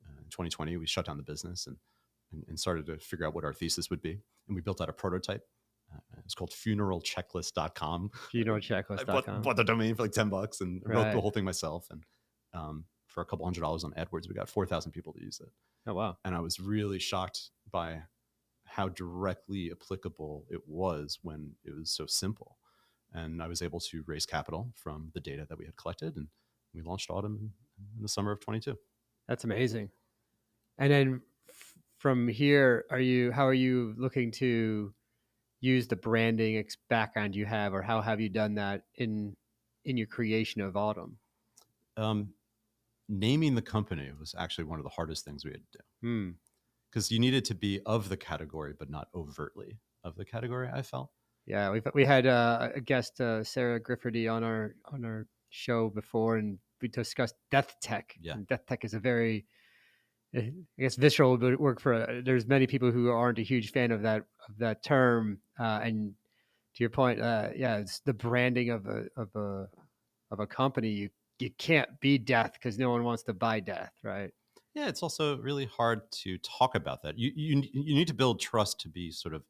uh, 0.06 0.18
in 0.18 0.30
2020, 0.30 0.78
we 0.78 0.87
shut 0.87 1.04
down 1.04 1.18
the 1.18 1.23
business 1.23 1.66
and, 1.66 1.76
and, 2.32 2.44
and 2.49 2.58
started 2.58 2.87
to 2.87 2.99
figure 2.99 3.26
out 3.26 3.35
what 3.35 3.44
our 3.44 3.52
thesis 3.52 3.90
would 3.90 4.00
be. 4.00 4.20
And 4.49 4.54
we 4.54 4.62
built 4.62 4.80
out 4.80 4.88
a 4.88 4.92
prototype. 4.94 5.42
Uh, 5.94 6.20
it's 6.25 6.35
called 6.35 6.50
funeralchecklist.com. 6.50 8.11
Funeralchecklist.com. 8.35 8.99
I 9.00 9.04
bought, 9.04 9.42
bought 9.42 9.56
the 9.56 9.64
domain 9.64 9.94
for 9.94 10.02
like 10.02 10.12
10 10.12 10.28
bucks 10.30 10.61
and 10.62 10.82
right. 10.85 10.97
wrote 10.97 11.12
the 11.12 11.20
whole 11.20 11.30
thing 11.30 11.44
myself. 11.44 11.87
And 11.90 12.02
um, 12.54 12.85
for 13.18 13.22
a 13.22 13.25
couple 13.25 13.44
hundred 13.44 13.62
dollars 13.62 13.82
on 13.82 13.90
AdWords, 13.94 14.28
we 14.28 14.34
got 14.37 14.48
4,000 14.48 14.92
people 14.92 15.12
to 15.12 15.20
use 15.20 15.40
it. 15.40 15.48
Oh, 15.88 15.94
wow. 15.94 16.18
And 16.25 16.37
I 16.37 16.38
was 16.38 16.60
really 16.60 17.00
shocked 17.00 17.50
by 17.72 18.02
how 18.64 18.90
directly 18.90 19.72
applicable 19.72 20.44
it 20.48 20.60
was 20.68 21.18
when 21.22 21.50
it 21.64 21.75
was 21.76 21.90
so 21.90 22.06
simple. 22.06 22.58
And 23.12 23.42
I 23.42 23.48
was 23.48 23.60
able 23.60 23.80
to 23.80 24.04
raise 24.06 24.25
capital 24.25 24.72
from 24.76 25.10
the 25.14 25.20
data 25.20 25.46
that 25.48 25.58
we 25.58 25.64
had 25.64 25.75
collected, 25.75 26.14
and 26.14 26.28
we 26.72 26.80
launched 26.80 27.10
Autumn 27.10 27.38
in, 27.40 27.50
the 28.00 28.08
summer 28.08 28.30
of 28.30 28.38
22. 28.38 28.76
That's 29.26 29.42
amazing. 29.42 29.90
And 30.78 30.92
then 30.92 31.20
f- 31.48 31.75
from 31.96 32.28
here, 32.28 32.84
are 32.88 33.00
you? 33.00 33.32
How 33.32 33.48
are 33.48 33.54
you 33.54 33.94
looking 33.98 34.30
to 34.32 34.94
use 35.60 35.88
the 35.88 35.96
branding 35.96 36.58
ex- 36.58 36.76
background 36.88 37.34
you 37.34 37.46
have, 37.46 37.75
or 37.75 37.82
how 37.82 38.00
have 38.00 38.20
you 38.20 38.28
done 38.28 38.54
that 38.56 38.84
in 38.94 39.34
in 39.84 39.96
your 39.96 40.06
creation 40.06 40.60
of 40.60 40.76
Autumn? 40.76 41.18
Um, 41.96 42.34
naming 43.08 43.54
the 43.54 43.62
company 43.62 44.10
was 44.18 44.34
actually 44.38 44.64
one 44.64 44.78
of 44.78 44.84
the 44.84 44.90
hardest 44.90 45.24
things 45.24 45.44
we 45.44 45.50
had 45.50 45.62
to 45.72 45.78
do. 45.78 45.84
Hmm 46.02 46.30
because 46.90 47.10
you 47.10 47.18
needed 47.18 47.44
to 47.46 47.54
be 47.54 47.80
of 47.86 48.08
the 48.08 48.16
category, 48.16 48.74
but 48.78 48.90
not 48.90 49.08
overtly 49.14 49.78
of 50.04 50.16
the 50.16 50.24
category. 50.24 50.68
I 50.72 50.82
felt. 50.82 51.10
Yeah, 51.46 51.70
we 51.70 51.82
we 51.94 52.04
had 52.04 52.26
uh, 52.26 52.70
a 52.74 52.80
guest, 52.80 53.20
uh, 53.20 53.42
Sarah 53.42 53.80
Grifferty, 53.80 54.30
on 54.32 54.44
our 54.44 54.74
on 54.86 55.04
our 55.04 55.26
show 55.50 55.88
before, 55.88 56.36
and 56.36 56.58
we 56.82 56.88
discussed 56.88 57.34
death 57.50 57.76
tech. 57.80 58.14
Yeah, 58.20 58.34
and 58.34 58.46
death 58.46 58.66
tech 58.66 58.84
is 58.84 58.94
a 58.94 59.00
very, 59.00 59.46
eh, 60.34 60.50
I 60.78 60.82
guess, 60.82 60.96
visceral 60.96 61.36
would 61.36 61.58
work 61.58 61.80
for. 61.80 61.94
Uh, 61.94 62.20
there's 62.24 62.46
many 62.46 62.66
people 62.66 62.90
who 62.90 63.10
aren't 63.10 63.38
a 63.38 63.42
huge 63.42 63.72
fan 63.72 63.92
of 63.92 64.02
that 64.02 64.24
of 64.48 64.58
that 64.58 64.82
term, 64.82 65.40
uh, 65.58 65.80
and 65.82 66.14
to 66.74 66.82
your 66.82 66.90
point, 66.90 67.20
uh, 67.20 67.48
yeah, 67.56 67.78
it's 67.78 68.00
the 68.00 68.14
branding 68.14 68.70
of 68.70 68.86
a 68.86 69.06
of 69.16 69.34
a 69.34 69.68
of 70.30 70.40
a 70.40 70.46
company. 70.46 70.90
You 70.90 71.08
you 71.38 71.50
can't 71.59 72.00
be 72.00 72.18
death 72.18 72.52
because 72.54 72.78
no 72.78 72.90
one 72.90 73.04
wants 73.04 73.23
to 73.25 73.33
buy 73.33 73.61
death, 73.61 73.92
right? 74.02 74.30
Yeah, 74.75 74.88
it's 74.88 75.02
also 75.02 75.38
really 75.38 75.66
hard 75.66 76.11
to 76.23 76.38
talk 76.38 76.74
about 76.74 77.03
that. 77.03 77.18
You 77.18 77.33
you 77.35 77.62
you 77.72 77.94
need 77.94 78.09
to 78.09 78.14
build 78.14 78.40
trust 78.40 78.81
to 78.81 78.88
be 78.88 79.11
sort 79.11 79.35
of 79.35 79.42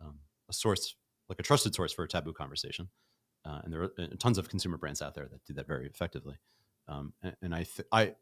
um, 0.00 0.18
a 0.48 0.52
source, 0.52 0.94
like 1.28 1.40
a 1.40 1.42
trusted 1.42 1.74
source 1.74 1.92
for 1.92 2.04
a 2.04 2.08
taboo 2.08 2.32
conversation. 2.32 2.88
Uh, 3.44 3.60
and 3.64 3.72
there 3.72 3.82
are 3.82 3.92
uh, 3.98 4.06
tons 4.18 4.38
of 4.38 4.48
consumer 4.48 4.76
brands 4.76 5.00
out 5.00 5.14
there 5.14 5.26
that 5.30 5.44
do 5.46 5.54
that 5.54 5.66
very 5.66 5.86
effectively. 5.86 6.36
Um, 6.88 7.14
and, 7.22 7.34
and, 7.42 7.54
I, 7.54 7.64
th- 7.64 7.88
I, 7.90 8.12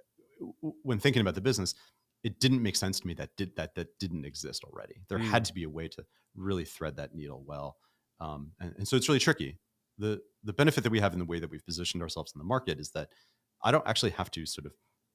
when 0.83 1.01
thinking 1.01 1.21
about 1.21 1.35
the 1.35 1.41
business, 1.41 1.75
it 2.23 2.39
didn't 2.39 2.63
make 2.63 2.77
sense 2.77 3.01
to 3.01 3.07
me 3.07 3.15
that 3.15 3.31
did 3.37 3.57
that 3.57 3.75
that 3.75 3.99
didn't 3.99 4.25
exist 4.25 4.65
already. 4.65 5.01
There 5.09 5.19
mm. 5.19 5.25
had 5.25 5.45
to 5.47 5.55
be 5.55 5.65
a 5.65 5.71
way 5.71 5.89
to 5.89 6.05
really 6.37 6.65
thread 6.65 6.97
that 6.97 7.15
needle 7.15 7.43
well, 7.47 7.77
um, 8.21 8.53
and, 8.61 8.75
and 8.79 8.89
so 8.89 8.97
it's 8.97 9.09
really 9.09 9.21
tricky. 9.21 9.59
The 9.99 10.21
The 10.45 10.53
benefit 10.53 10.85
that 10.85 10.91
we 10.91 11.01
have 11.01 11.13
in 11.13 11.19
the 11.19 11.25
way 11.25 11.41
that 11.41 11.51
we've 11.51 11.65
positioned 11.65 12.03
ourselves 12.03 12.33
in 12.35 12.39
the 12.39 12.45
market 12.45 12.79
is 12.79 12.91
that 12.91 13.09
I 13.63 13.71
don't 13.71 13.87
actually 13.87 14.13
have 14.13 14.31
to 14.33 14.47
sort 14.47 14.67
of 14.67 14.73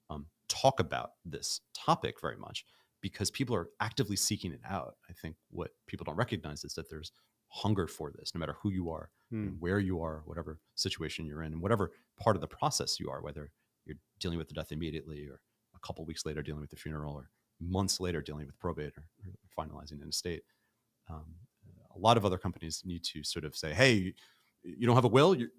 um, 0.10 0.26
talk 0.50 0.80
about 0.80 1.12
this 1.26 1.62
topic 1.74 2.20
very 2.22 2.38
much 2.38 2.66
because 3.02 3.32
people 3.32 3.56
are 3.56 3.70
actively 3.80 4.16
seeking 4.16 4.52
it 4.52 4.62
out. 4.70 4.96
I 5.10 5.14
think 5.14 5.36
what 5.50 5.72
people 5.88 6.04
don't 6.06 6.16
recognize 6.16 6.64
is 6.64 6.74
that 6.76 6.90
there's 6.90 7.12
hunger 7.48 7.88
for 7.88 8.12
this, 8.12 8.34
no 8.34 8.40
matter 8.40 8.56
who 8.62 8.72
you 8.72 8.90
are, 8.90 9.10
hmm. 9.30 9.50
where 9.60 9.80
you 9.80 10.02
are, 10.02 10.24
whatever 10.26 10.60
situation 10.76 11.26
you're 11.26 11.44
in, 11.44 11.54
and 11.54 11.62
whatever 11.62 11.92
part 12.20 12.36
of 12.36 12.42
the 12.42 12.48
process 12.48 13.00
you 13.00 13.10
are, 13.10 13.22
whether 13.22 13.52
you're 13.86 13.98
dealing 14.20 14.38
with 14.38 14.48
the 14.48 14.54
death 14.54 14.72
immediately 14.72 15.28
or 15.28 15.40
a 15.76 15.80
couple 15.86 16.06
weeks 16.06 16.26
later 16.26 16.42
dealing 16.42 16.62
with 16.62 16.70
the 16.70 16.76
funeral 16.76 17.14
or 17.14 17.30
months 17.60 18.00
later 18.00 18.22
dealing 18.22 18.46
with 18.46 18.60
probate 18.60 18.94
or, 18.98 19.04
or 19.28 19.66
finalizing 19.66 20.02
an 20.02 20.10
estate. 20.10 20.44
Um, 21.10 21.36
a 21.96 22.00
lot 22.00 22.18
of 22.18 22.26
other 22.26 22.38
companies 22.38 22.82
need 22.86 23.04
to 23.04 23.24
sort 23.24 23.46
of 23.46 23.56
say, 23.56 23.74
hey, 23.74 24.14
you 24.64 24.88
don't 24.88 24.96
have 24.96 25.06
a 25.06 25.10
will, 25.10 25.36
you're, 25.36 25.50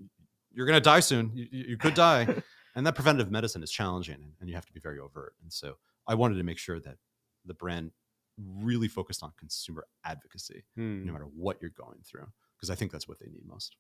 you're 0.53 0.67
going 0.67 0.77
to 0.77 0.81
die 0.81 1.01
soon. 1.01 1.31
You, 1.35 1.47
you 1.51 1.77
could 1.77 1.95
die. 1.95 2.43
and 2.75 2.87
that 2.87 2.95
preventative 2.95 3.31
medicine 3.31 3.62
is 3.62 3.71
challenging 3.71 4.17
and, 4.17 4.33
and 4.40 4.49
you 4.49 4.55
have 4.55 4.67
to 4.67 4.73
be 4.73 4.81
very 4.81 4.99
overt 4.99 5.35
and 5.43 5.53
so 5.53 5.75
i 6.07 6.14
wanted 6.14 6.37
to 6.37 6.43
make 6.43 6.59
sure 6.59 6.81
that 6.81 6.97
the 7.45 7.55
brand 7.55 7.90
really 8.38 8.88
focused 8.88 9.23
on 9.23 9.33
consumer 9.38 9.87
advocacy 10.05 10.64
hmm. 10.77 11.05
no 11.07 11.12
matter 11.12 11.27
what 11.37 11.59
you're 11.61 11.71
going 11.71 11.99
through 12.05 12.27
because 12.57 12.71
i 12.71 12.75
think 12.75 12.90
that's 12.90 13.09
what 13.09 13.19
they 13.19 13.27
need 13.27 13.47
most 13.47 13.77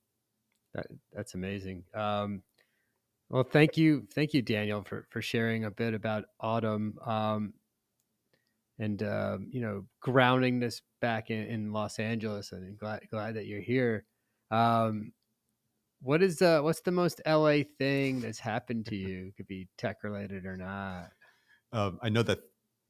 that, 0.74 0.86
that's 1.12 1.34
amazing 1.34 1.84
um, 1.94 2.42
well 3.30 3.44
thank 3.44 3.76
you 3.76 4.06
thank 4.14 4.34
you 4.34 4.42
daniel 4.42 4.82
for, 4.82 5.06
for 5.10 5.22
sharing 5.22 5.64
a 5.64 5.70
bit 5.70 5.94
about 5.94 6.24
autumn 6.40 6.96
um, 7.04 7.52
and 8.78 9.02
uh, 9.02 9.38
you 9.50 9.60
know 9.60 9.84
grounding 10.00 10.60
this 10.60 10.82
back 11.00 11.30
in, 11.30 11.46
in 11.46 11.72
los 11.72 11.98
angeles 11.98 12.52
and 12.52 12.78
glad, 12.78 13.00
glad 13.10 13.34
that 13.34 13.46
you're 13.46 13.60
here 13.60 14.04
um, 14.50 15.12
what 16.04 16.22
is 16.22 16.42
uh 16.42 16.60
what's 16.60 16.82
the 16.82 16.92
most 16.92 17.20
LA 17.26 17.60
thing 17.78 18.20
that's 18.20 18.38
happened 18.38 18.86
to 18.86 18.96
you? 18.96 19.32
Could 19.36 19.48
be 19.48 19.68
tech 19.78 20.04
related 20.04 20.44
or 20.44 20.56
not. 20.56 21.10
Um, 21.72 21.98
I 22.02 22.10
know 22.10 22.22
that 22.22 22.40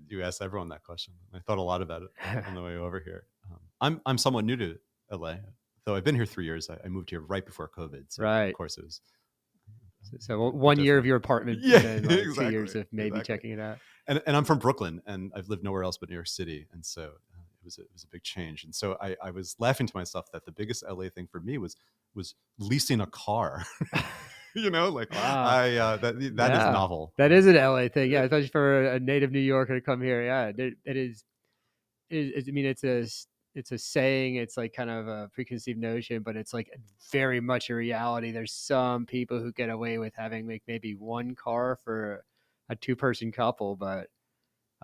you 0.08 0.22
asked 0.22 0.42
everyone 0.42 0.68
that 0.70 0.82
question. 0.82 1.14
I 1.32 1.38
thought 1.38 1.58
a 1.58 1.62
lot 1.62 1.80
about 1.80 2.02
it 2.02 2.10
on 2.46 2.54
the 2.54 2.62
way 2.64 2.76
over 2.76 3.00
here. 3.00 3.26
Um, 3.50 3.60
I'm 3.80 4.00
I'm 4.06 4.18
somewhat 4.18 4.44
new 4.44 4.56
to 4.56 4.76
LA, 5.10 5.36
though 5.84 5.94
I've 5.94 6.04
been 6.04 6.16
here 6.16 6.26
three 6.26 6.44
years. 6.44 6.68
I, 6.68 6.76
I 6.84 6.88
moved 6.88 7.10
here 7.10 7.20
right 7.20 7.44
before 7.44 7.68
COVID, 7.68 8.04
so 8.08 8.24
right. 8.24 8.46
Of 8.46 8.54
course, 8.54 8.78
it 8.78 8.84
was. 8.84 9.00
So, 10.02 10.16
so 10.20 10.50
one 10.50 10.78
year 10.78 10.98
of 10.98 11.06
your 11.06 11.16
apartment, 11.16 11.60
yeah, 11.62 11.78
and 11.78 12.06
like 12.10 12.18
exactly, 12.18 12.44
two 12.46 12.50
years 12.50 12.74
of 12.74 12.86
maybe 12.92 13.08
exactly. 13.08 13.34
checking 13.34 13.50
it 13.52 13.60
out. 13.60 13.78
And 14.06 14.22
and 14.26 14.36
I'm 14.36 14.44
from 14.44 14.58
Brooklyn, 14.58 15.00
and 15.06 15.32
I've 15.34 15.48
lived 15.48 15.62
nowhere 15.62 15.82
else 15.82 15.96
but 15.96 16.08
New 16.10 16.14
York 16.14 16.26
City, 16.26 16.66
and 16.72 16.84
so 16.84 17.02
uh, 17.02 17.06
it 17.06 17.33
was 17.64 17.78
a, 17.78 17.82
it 17.82 17.90
was 17.92 18.04
a 18.04 18.08
big 18.08 18.22
change. 18.22 18.64
And 18.64 18.74
so 18.74 18.96
I, 19.00 19.16
I 19.22 19.30
was 19.30 19.56
laughing 19.58 19.86
to 19.86 19.96
myself 19.96 20.26
that 20.32 20.44
the 20.44 20.52
biggest 20.52 20.84
LA 20.88 21.08
thing 21.08 21.26
for 21.26 21.40
me 21.40 21.58
was 21.58 21.76
was 22.14 22.34
leasing 22.58 23.00
a 23.00 23.06
car. 23.06 23.64
you 24.54 24.70
know, 24.70 24.88
like 24.88 25.12
wow. 25.12 25.44
I 25.44 25.74
uh, 25.74 25.96
that 25.98 26.18
that 26.36 26.50
yeah. 26.50 26.68
is 26.68 26.72
novel. 26.72 27.12
That 27.16 27.32
is 27.32 27.46
an 27.46 27.56
LA 27.56 27.88
thing, 27.88 28.10
yeah. 28.10 28.22
Especially 28.22 28.48
for 28.48 28.84
a 28.84 29.00
native 29.00 29.32
New 29.32 29.40
Yorker 29.40 29.74
to 29.74 29.80
come 29.80 30.00
here, 30.00 30.24
yeah. 30.24 30.52
It, 30.56 30.74
it 30.84 30.96
is. 30.96 31.24
It, 32.10 32.44
I 32.48 32.52
mean, 32.52 32.66
it's 32.66 32.84
a 32.84 33.06
it's 33.54 33.72
a 33.72 33.78
saying. 33.78 34.36
It's 34.36 34.56
like 34.56 34.72
kind 34.72 34.90
of 34.90 35.08
a 35.08 35.28
preconceived 35.32 35.78
notion, 35.78 36.22
but 36.22 36.36
it's 36.36 36.52
like 36.52 36.70
very 37.10 37.40
much 37.40 37.70
a 37.70 37.74
reality. 37.74 38.30
There's 38.30 38.52
some 38.52 39.06
people 39.06 39.40
who 39.40 39.52
get 39.52 39.70
away 39.70 39.98
with 39.98 40.14
having 40.16 40.46
like 40.46 40.62
maybe 40.66 40.94
one 40.94 41.34
car 41.34 41.78
for 41.84 42.24
a 42.68 42.76
two 42.76 42.96
person 42.96 43.32
couple, 43.32 43.76
but 43.76 44.08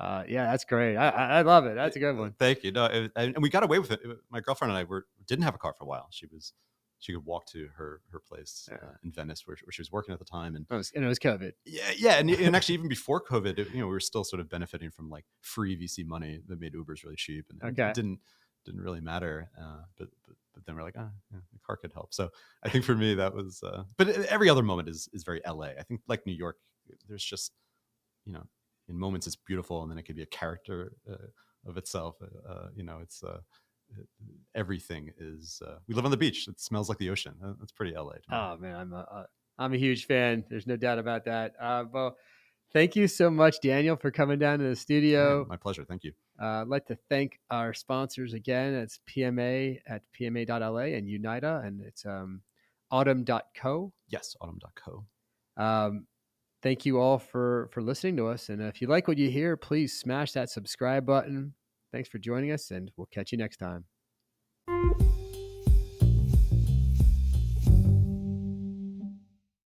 uh, 0.01 0.25
yeah, 0.27 0.47
that's 0.47 0.65
great. 0.65 0.97
I, 0.97 1.09
I 1.11 1.43
love 1.43 1.67
it. 1.67 1.75
That's 1.75 1.95
a 1.95 1.99
good 1.99 2.17
one. 2.17 2.35
Thank 2.39 2.65
you. 2.65 2.73
No, 2.73 2.87
it, 2.87 3.13
and 3.17 3.37
we 3.41 3.51
got 3.51 3.63
away 3.63 3.79
with 3.79 3.91
it. 3.91 4.01
My 4.31 4.41
girlfriend 4.41 4.71
and 4.71 4.79
I 4.79 4.85
were 4.85 5.07
didn't 5.27 5.45
have 5.45 5.55
a 5.55 5.59
car 5.59 5.75
for 5.77 5.85
a 5.85 5.87
while. 5.87 6.09
She 6.11 6.27
was 6.27 6.55
she 7.01 7.13
could 7.13 7.27
walk 7.27 7.45
to 7.47 7.69
her 7.77 8.01
her 8.11 8.19
place 8.19 8.67
yeah. 8.71 8.79
uh, 8.79 8.93
in 9.05 9.13
Venice 9.13 9.47
where, 9.47 9.59
where, 9.65 9.73
she 9.73 9.83
was 9.83 9.93
working 9.93 10.15
at 10.15 10.19
the 10.19 10.25
time, 10.25 10.57
and, 10.57 10.67
it 10.71 10.75
was, 10.75 10.91
and 10.95 11.05
it 11.05 11.09
was 11.09 11.19
COVID. 11.19 11.53
Yeah, 11.67 11.91
yeah, 11.97 12.15
and, 12.15 12.31
and 12.31 12.57
actually 12.57 12.77
even 12.77 12.89
before 12.89 13.23
COVID, 13.23 13.59
it, 13.59 13.71
you 13.73 13.81
know, 13.81 13.87
we 13.87 13.93
were 13.93 14.01
still 14.01 14.25
sort 14.25 14.41
of 14.41 14.49
benefiting 14.49 14.91
from 14.91 15.11
like 15.11 15.25
free 15.43 15.77
VC 15.77 16.07
money 16.07 16.41
that 16.49 16.59
made 16.59 16.73
Ubers 16.73 17.05
really 17.05 17.17
cheap, 17.17 17.47
and 17.51 17.63
okay. 17.63 17.91
it 17.91 17.95
didn't 17.95 18.21
didn't 18.65 18.81
really 18.81 19.01
matter. 19.01 19.51
Uh, 19.59 19.83
but, 19.99 20.09
but 20.27 20.37
but 20.55 20.65
then 20.65 20.77
we're 20.77 20.83
like, 20.83 20.97
ah, 20.99 21.11
yeah, 21.31 21.41
the 21.53 21.59
car 21.67 21.77
could 21.77 21.93
help. 21.93 22.15
So 22.15 22.31
I 22.63 22.71
think 22.71 22.85
for 22.85 22.95
me 22.95 23.15
that 23.17 23.35
was. 23.35 23.63
Uh, 23.63 23.85
but 23.99 24.09
every 24.09 24.49
other 24.49 24.63
moment 24.63 24.89
is 24.89 25.09
is 25.13 25.25
very 25.25 25.43
LA. 25.47 25.73
I 25.79 25.83
think 25.83 26.01
like 26.09 26.27
New 26.27 26.33
York, 26.33 26.57
there's 27.07 27.25
just 27.25 27.53
you 28.25 28.33
know 28.33 28.45
in 28.91 28.99
moments 28.99 29.27
it's 29.27 29.37
beautiful, 29.37 29.83
and 29.83 29.91
then 29.91 29.99
it 29.99 30.03
could 30.03 30.17
be 30.17 30.23
a 30.23 30.27
character 30.27 30.93
uh, 31.11 31.69
of 31.69 31.77
itself. 31.77 32.17
Uh, 32.23 32.53
uh, 32.53 32.69
you 32.75 32.83
know, 32.83 32.99
it's 33.03 33.23
everything 34.55 35.11
is. 35.19 35.63
Uh, 35.67 35.77
we 35.89 35.95
live 35.95 36.05
on 36.05 36.11
the 36.11 36.17
beach. 36.17 36.49
It 36.49 36.61
smells 36.61 36.89
like 36.89 36.99
the 36.99 37.11
ocean. 37.11 37.35
That's 37.59 37.73
pretty 37.73 37.97
LA. 37.97 38.13
Oh 38.31 38.57
man, 38.59 38.77
I'm 38.77 38.93
a, 38.93 39.27
I'm 39.59 39.73
a 39.75 39.79
huge 39.79 40.07
fan. 40.07 40.45
There's 40.51 40.67
no 40.67 40.77
doubt 40.77 40.99
about 40.99 41.25
that. 41.25 41.55
Uh, 41.61 41.85
well, 41.93 42.17
Thank 42.73 42.95
you 42.95 43.09
so 43.09 43.31
much, 43.31 43.61
Daniel, 43.61 43.97
for 43.97 44.13
coming 44.13 44.39
down 44.39 44.61
to 44.61 44.65
the 44.65 44.71
Yeah, 44.71 44.77
studio. 44.77 45.45
my 45.49 45.57
pleasure. 45.57 45.85
Thank 45.85 46.05
you. 46.05 46.13
Uh, 46.41 46.63
I'd 46.63 46.69
like 46.69 46.87
to 46.87 46.97
thank 47.09 47.41
our 47.51 47.75
sponsors 47.75 48.33
again. 48.33 48.75
It's 48.75 49.01
PMA 49.09 49.81
at 49.89 50.03
pma.la 50.19 50.79
and 50.79 51.09
Unita, 51.09 51.67
and 51.67 51.81
it's 51.81 52.07
um, 52.07 52.43
autumn.co. 52.93 53.93
Yes, 54.09 54.37
autumn.co. 54.41 55.05
Um, 55.57 56.07
thank 56.63 56.87
you 56.87 56.99
all 56.99 57.19
for 57.19 57.69
for 57.73 57.83
listening 57.83 58.17
to 58.17 58.27
us. 58.29 58.49
And 58.49 58.63
if 58.63 58.81
you 58.81 58.89
like 58.89 59.09
what 59.09 59.19
you 59.19 59.31
hear, 59.31 59.57
please 59.57 59.99
smash 59.99 60.33
that 60.33 60.51
subscribe 60.51 61.07
button. 61.07 61.55
Thanks 61.93 62.09
for 62.09 62.19
joining 62.19 62.53
us, 62.53 62.71
and 62.71 62.91
we'll 62.97 63.09
catch 63.13 63.33
you 63.33 63.39
next 63.39 63.57
time. 63.59 63.85